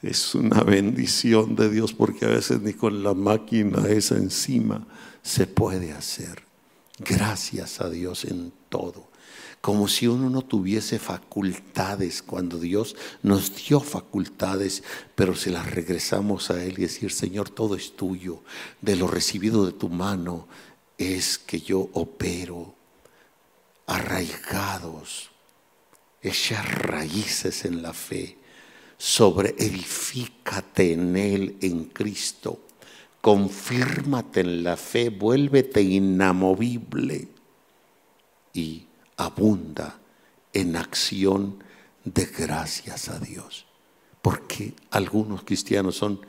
[0.00, 4.86] es una bendición de Dios porque a veces ni con la máquina esa encima
[5.22, 6.51] se puede hacer.
[7.04, 9.10] Gracias a Dios en todo.
[9.60, 14.82] Como si uno no tuviese facultades cuando Dios nos dio facultades,
[15.14, 18.42] pero se las regresamos a Él y decir, Señor, todo es tuyo,
[18.80, 20.48] de lo recibido de tu mano
[20.98, 22.74] es que yo opero,
[23.86, 25.30] arraigados,
[26.22, 28.38] echar raíces en la fe,
[28.96, 32.60] sobre edifícate en Él, en Cristo,
[33.22, 37.28] confírmate en la fe, vuélvete inamovible
[38.52, 40.00] y abunda
[40.52, 41.62] en acción
[42.04, 43.66] de gracias a Dios.
[44.20, 46.20] Porque algunos cristianos son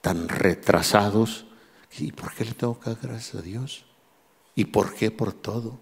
[0.00, 1.46] tan retrasados.
[1.98, 3.86] ¿Y por qué le tengo que dar gracias a Dios?
[4.56, 5.78] ¿Y por qué por todo?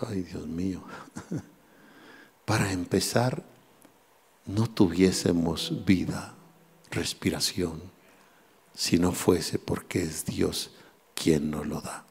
[0.00, 0.82] Ay, Dios mío.
[2.46, 3.44] Para empezar,
[4.46, 6.34] no tuviésemos vida,
[6.90, 7.82] respiración,
[8.74, 10.70] si no fuese porque es Dios
[11.14, 12.06] quien nos lo da.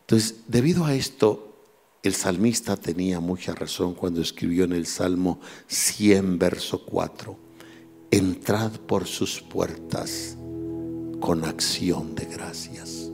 [0.00, 1.56] Entonces, debido a esto,
[2.02, 7.36] el salmista tenía mucha razón cuando escribió en el Salmo 100, verso 4,
[8.12, 10.36] entrad por sus puertas
[11.20, 13.10] con acción de gracias.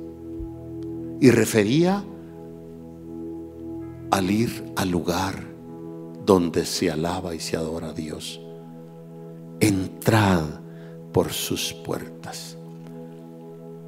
[1.21, 2.05] Y refería
[4.11, 5.47] al ir al lugar
[6.27, 8.41] donde se alaba y se adora a Dios.
[9.61, 10.62] Entrad
[11.13, 12.57] por sus puertas.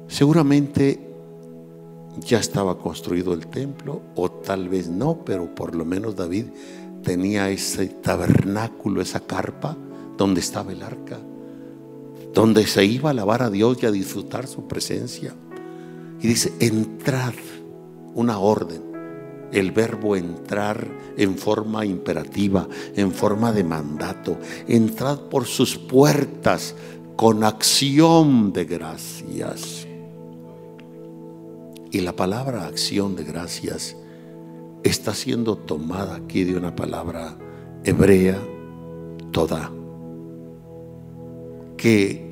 [0.07, 0.99] Seguramente
[2.19, 6.45] ya estaba construido el templo, o tal vez no, pero por lo menos David
[7.03, 9.75] tenía ese tabernáculo, esa carpa,
[10.17, 11.19] donde estaba el arca,
[12.33, 15.33] donde se iba a alabar a Dios y a disfrutar su presencia.
[16.21, 17.33] Y dice, entrad,
[18.13, 18.81] una orden,
[19.51, 26.75] el verbo entrar en forma imperativa, en forma de mandato, entrad por sus puertas
[27.15, 29.87] con acción de gracias.
[31.91, 33.95] Y la palabra acción de gracias
[34.83, 37.37] está siendo tomada aquí de una palabra
[37.85, 38.39] hebrea,
[39.31, 39.71] toda,
[41.77, 42.25] que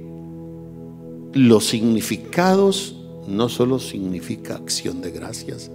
[1.33, 5.71] los significados no solo significa acción de gracias,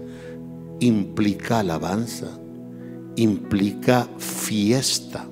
[0.80, 2.38] implica alabanza,
[3.16, 5.26] implica fiesta.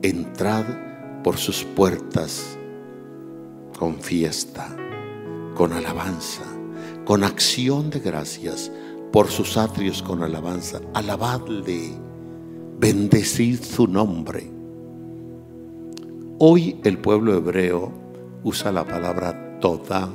[0.00, 0.91] Entrad
[1.22, 2.58] por sus puertas
[3.78, 4.76] con fiesta
[5.54, 6.44] con alabanza,
[7.04, 8.70] con acción de gracias,
[9.12, 10.80] por sus atrios con alabanza.
[10.94, 11.92] Alabadle,
[12.78, 14.50] bendecid su nombre.
[16.38, 17.92] Hoy el pueblo hebreo
[18.42, 20.08] usa la palabra toda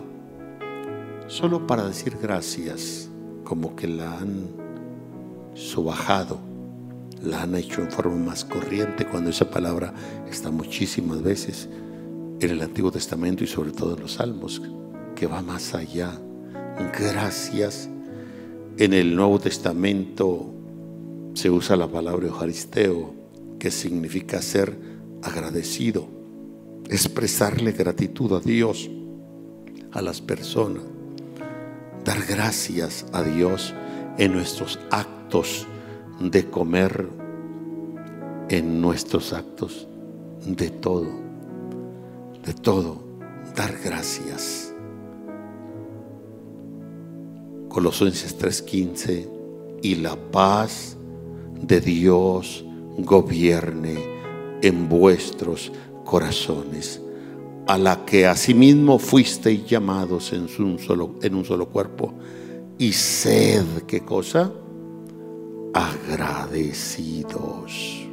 [1.28, 3.10] solo para decir gracias,
[3.43, 4.47] como que la han
[5.53, 6.39] subajado,
[7.22, 9.93] la han hecho en forma más corriente, cuando esa palabra
[10.30, 11.68] está muchísimas veces
[12.39, 14.61] en el Antiguo Testamento y sobre todo en los Salmos
[15.15, 16.11] que va más allá.
[16.99, 17.89] Gracias.
[18.78, 20.53] En el Nuevo Testamento
[21.34, 23.13] se usa la palabra Eucaristeo,
[23.57, 24.78] que significa ser
[25.24, 26.07] agradecido,
[26.88, 28.89] expresarle gratitud a Dios,
[29.91, 30.84] a las personas,
[32.05, 33.74] dar gracias a Dios
[34.20, 35.68] en nuestros actos
[36.20, 37.09] de comer,
[38.49, 39.88] en nuestros actos
[40.45, 41.07] de todo,
[42.45, 42.99] de todo,
[43.55, 44.74] dar gracias.
[47.68, 49.30] Colosenses 3:15,
[49.82, 50.97] y la paz
[51.61, 52.65] de Dios
[52.97, 53.97] gobierne
[54.61, 55.72] en vuestros
[56.05, 57.01] corazones,
[57.68, 62.13] a la que asimismo fuisteis llamados en un solo, en un solo cuerpo,
[62.78, 64.51] y sed, ¿qué cosa?
[66.08, 68.08] Agradecidos.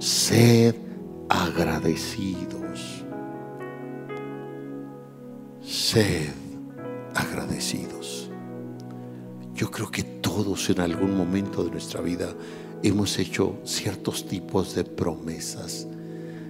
[0.00, 0.74] Sed
[1.28, 3.04] agradecidos.
[5.62, 6.30] Sed
[7.14, 8.28] agradecidos.
[9.54, 12.34] Yo creo que todos en algún momento de nuestra vida
[12.82, 15.86] hemos hecho ciertos tipos de promesas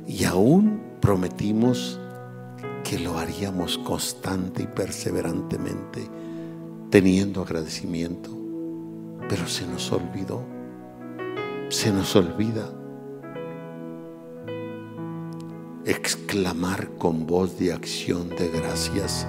[0.07, 2.01] y aún prometimos
[2.85, 6.09] que lo haríamos constante y perseverantemente,
[6.91, 8.39] teniendo agradecimiento,
[9.29, 10.43] pero se nos olvidó,
[11.69, 12.71] se nos olvida
[15.85, 19.27] exclamar con voz de acción de gracias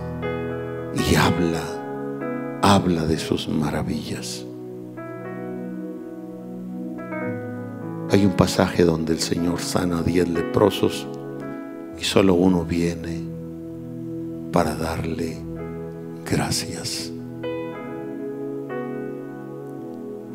[0.93, 4.45] y habla, habla de sus maravillas.
[8.11, 11.07] Hay un pasaje donde el Señor sana a diez leprosos
[11.97, 13.21] y solo uno viene
[14.51, 15.37] para darle
[16.25, 17.11] gracias.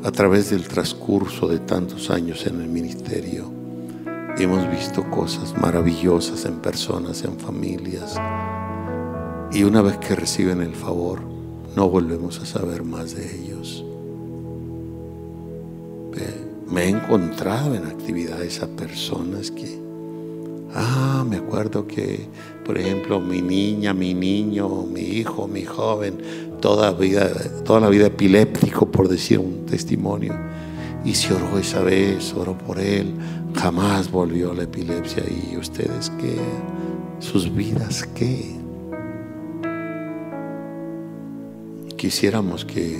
[0.04, 3.50] A través del transcurso de tantos años en el ministerio,
[4.36, 8.20] hemos visto cosas maravillosas en personas, en familias,
[9.50, 11.22] y una vez que reciben el favor,
[11.74, 13.82] no volvemos a saber más de ellos.
[16.70, 19.78] Me he encontrado en actividades a personas que,
[20.74, 22.28] ah, me acuerdo que,
[22.66, 26.18] por ejemplo, mi niña, mi niño, mi hijo, mi joven,
[26.64, 27.30] toda, vida,
[27.62, 30.32] toda la vida epiléptico, por decir un testimonio,
[31.04, 33.12] y se oró esa vez, oró por él,
[33.54, 35.22] jamás volvió la epilepsia.
[35.28, 36.38] ¿Y ustedes qué?
[37.18, 38.56] ¿Sus vidas qué?
[41.98, 42.98] quisiéramos que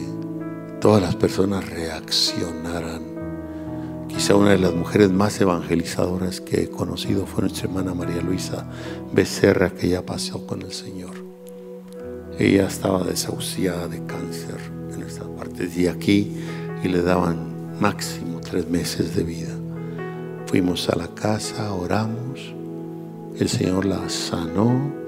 [0.80, 3.02] todas las personas reaccionaran.
[4.08, 8.66] Quizá una de las mujeres más evangelizadoras que he conocido fue nuestra hermana María Luisa
[9.12, 11.23] Becerra, que ya pasó con el Señor.
[12.38, 14.58] Ella estaba desahuciada de cáncer
[14.92, 16.32] en estas partes y aquí
[16.82, 19.54] y le daban máximo tres meses de vida.
[20.46, 22.54] Fuimos a la casa, oramos,
[23.38, 25.04] el Señor la sanó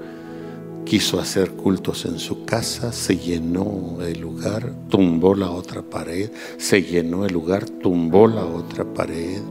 [0.87, 6.81] quiso hacer cultos en su casa, se llenó el lugar, tumbó la otra pared, se
[6.81, 9.43] llenó el lugar, tumbó la otra pared,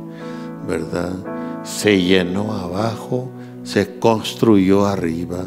[0.66, 1.14] ¿verdad?
[1.64, 3.30] Se llenó abajo,
[3.64, 5.46] se construyó arriba.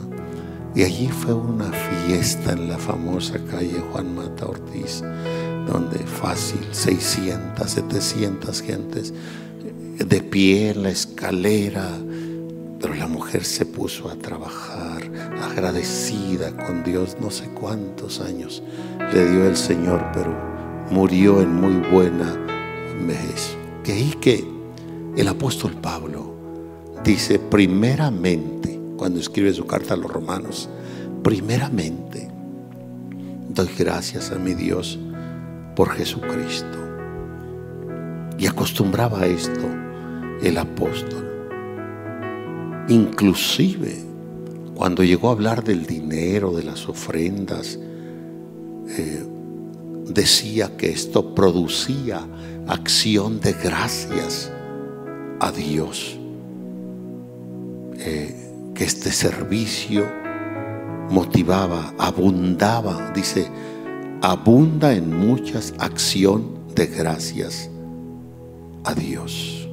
[0.78, 5.02] Y allí fue una fiesta en la famosa calle Juan Mata Ortiz,
[5.66, 9.12] donde fácil 600, 700 gentes
[9.98, 11.84] de pie en la escalera,
[12.80, 15.02] pero la mujer se puso a trabajar,
[15.50, 18.62] agradecida con Dios, no sé cuántos años
[19.12, 20.32] le dio el Señor, pero
[20.92, 22.36] murió en muy buena
[23.04, 23.56] vejez.
[23.82, 24.46] Que ahí que
[25.16, 26.36] el apóstol Pablo
[27.02, 30.68] dice, primeramente, cuando escribe su carta a los romanos,
[31.22, 32.28] primeramente,
[33.48, 34.98] doy gracias a mi Dios
[35.74, 36.78] por Jesucristo.
[38.36, 39.66] Y acostumbraba a esto
[40.42, 41.24] el apóstol.
[42.88, 44.08] Inclusive
[44.74, 47.78] cuando llegó a hablar del dinero, de las ofrendas,
[48.96, 49.24] eh,
[50.06, 52.24] decía que esto producía
[52.68, 54.52] acción de gracias
[55.40, 56.16] a Dios.
[57.98, 58.47] Eh,
[58.78, 60.06] que este servicio
[61.10, 63.48] motivaba, abundaba, dice,
[64.22, 67.68] abunda en muchas acción de gracias
[68.84, 69.68] a Dios.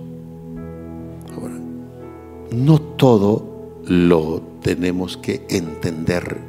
[2.52, 6.40] No todo lo tenemos que entender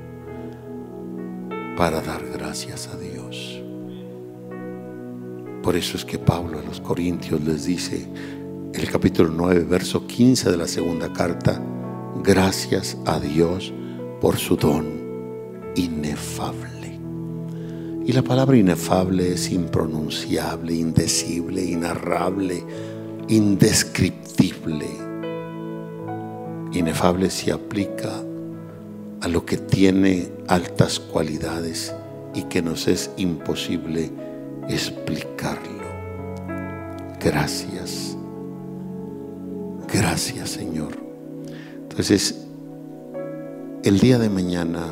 [1.77, 3.61] para dar gracias a Dios.
[5.63, 8.09] Por eso es que Pablo a los Corintios les dice,
[8.73, 11.61] el capítulo 9, verso 15 de la segunda carta,
[12.27, 13.73] gracias a Dios
[14.21, 14.87] por su don
[15.77, 16.99] inefable.
[18.05, 22.63] Y la palabra inefable es impronunciable, indecible, inarrable,
[23.29, 25.07] indescriptible
[26.79, 28.23] inefable se aplica
[29.21, 31.95] a lo que tiene altas cualidades
[32.35, 34.11] y que nos es imposible
[34.69, 35.87] explicarlo.
[37.21, 38.17] Gracias.
[39.89, 41.06] Gracias Señor.
[41.97, 42.37] Entonces,
[43.83, 44.87] el día de mañana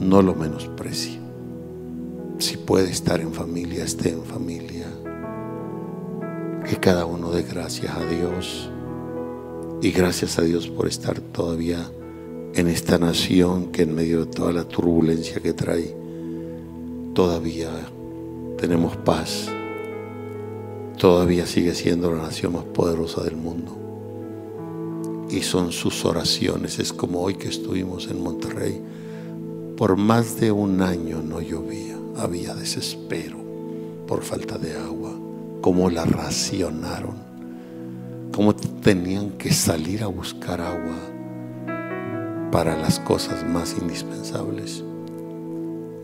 [0.00, 1.18] no lo menosprecie.
[2.38, 4.86] Si puede estar en familia, esté en familia.
[6.64, 8.70] Que cada uno dé gracias a Dios
[9.82, 11.84] y gracias a Dios por estar todavía
[12.54, 15.96] en esta nación que en medio de toda la turbulencia que trae,
[17.12, 17.70] todavía
[18.56, 19.48] tenemos paz.
[20.96, 23.85] Todavía sigue siendo la nación más poderosa del mundo.
[25.30, 26.78] Y son sus oraciones.
[26.78, 28.80] Es como hoy que estuvimos en Monterrey.
[29.76, 31.96] Por más de un año no llovía.
[32.16, 33.38] Había desespero
[34.06, 35.12] por falta de agua.
[35.60, 37.26] Como la racionaron
[38.36, 40.98] cómo tenían que salir a buscar agua
[42.52, 44.84] para las cosas más indispensables.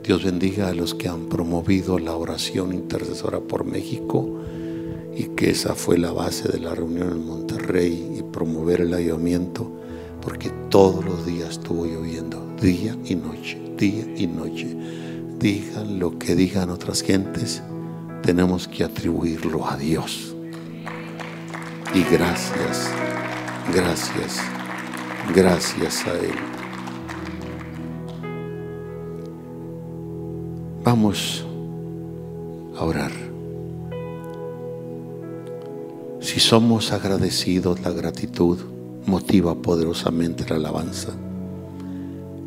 [0.02, 4.40] Dios bendiga a los que han promovido la oración intercesora por México
[5.14, 9.70] y que esa fue la base de la reunión en Monterrey y promover el ayudamiento,
[10.20, 14.76] porque todos los días estuvo lloviendo, día y noche, día y noche.
[15.38, 17.62] Digan lo que digan otras gentes,
[18.22, 20.32] tenemos que atribuirlo a Dios
[21.94, 22.90] y gracias,
[23.74, 24.40] gracias,
[25.34, 26.34] gracias a Él.
[30.84, 31.44] Vamos
[32.76, 33.31] a orar.
[36.32, 38.58] Si somos agradecidos, la gratitud
[39.04, 41.10] motiva poderosamente la alabanza.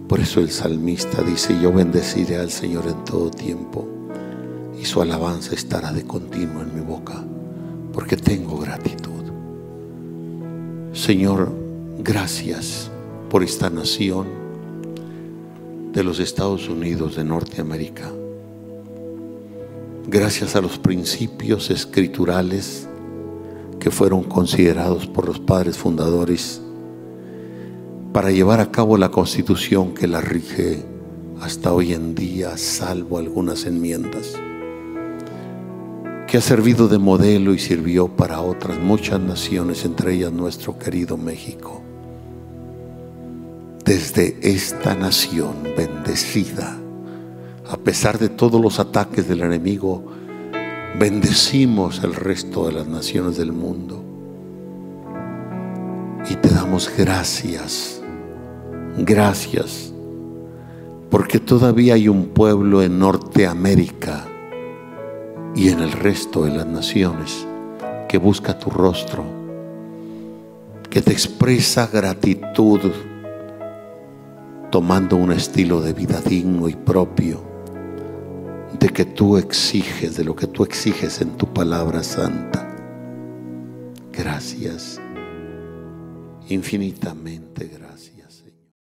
[0.10, 3.88] Por eso el salmista dice, yo bendeciré al Señor en todo tiempo
[4.82, 7.24] y su alabanza estará de continuo en mi boca,
[7.94, 9.24] porque tengo gratitud.
[10.92, 11.54] Señor,
[12.00, 12.90] gracias
[13.30, 14.26] por esta nación
[15.94, 18.12] de los Estados Unidos de Norteamérica.
[20.08, 22.88] Gracias a los principios escriturales
[23.92, 26.62] fueron considerados por los padres fundadores
[28.14, 30.86] para llevar a cabo la constitución que la rige
[31.42, 34.36] hasta hoy en día, salvo algunas enmiendas
[36.28, 41.18] que ha servido de modelo y sirvió para otras muchas naciones, entre ellas nuestro querido
[41.18, 41.82] México.
[43.84, 46.78] Desde esta nación bendecida,
[47.70, 50.04] a pesar de todos los ataques del enemigo,
[51.00, 54.02] bendecimos el resto de las naciones del mundo.
[56.30, 58.02] Y te damos gracias,
[58.98, 59.93] gracias,
[61.10, 64.26] porque todavía hay un pueblo en Norteamérica
[65.54, 67.46] y en el resto de las naciones
[68.08, 69.24] que busca tu rostro,
[70.89, 72.80] que te expresa gratitud
[74.72, 77.55] tomando un estilo de vida digno y propio
[78.80, 82.68] de que tú exiges, de lo que tú exiges en tu palabra santa.
[84.12, 85.00] Gracias,
[86.50, 87.85] infinitamente gracias.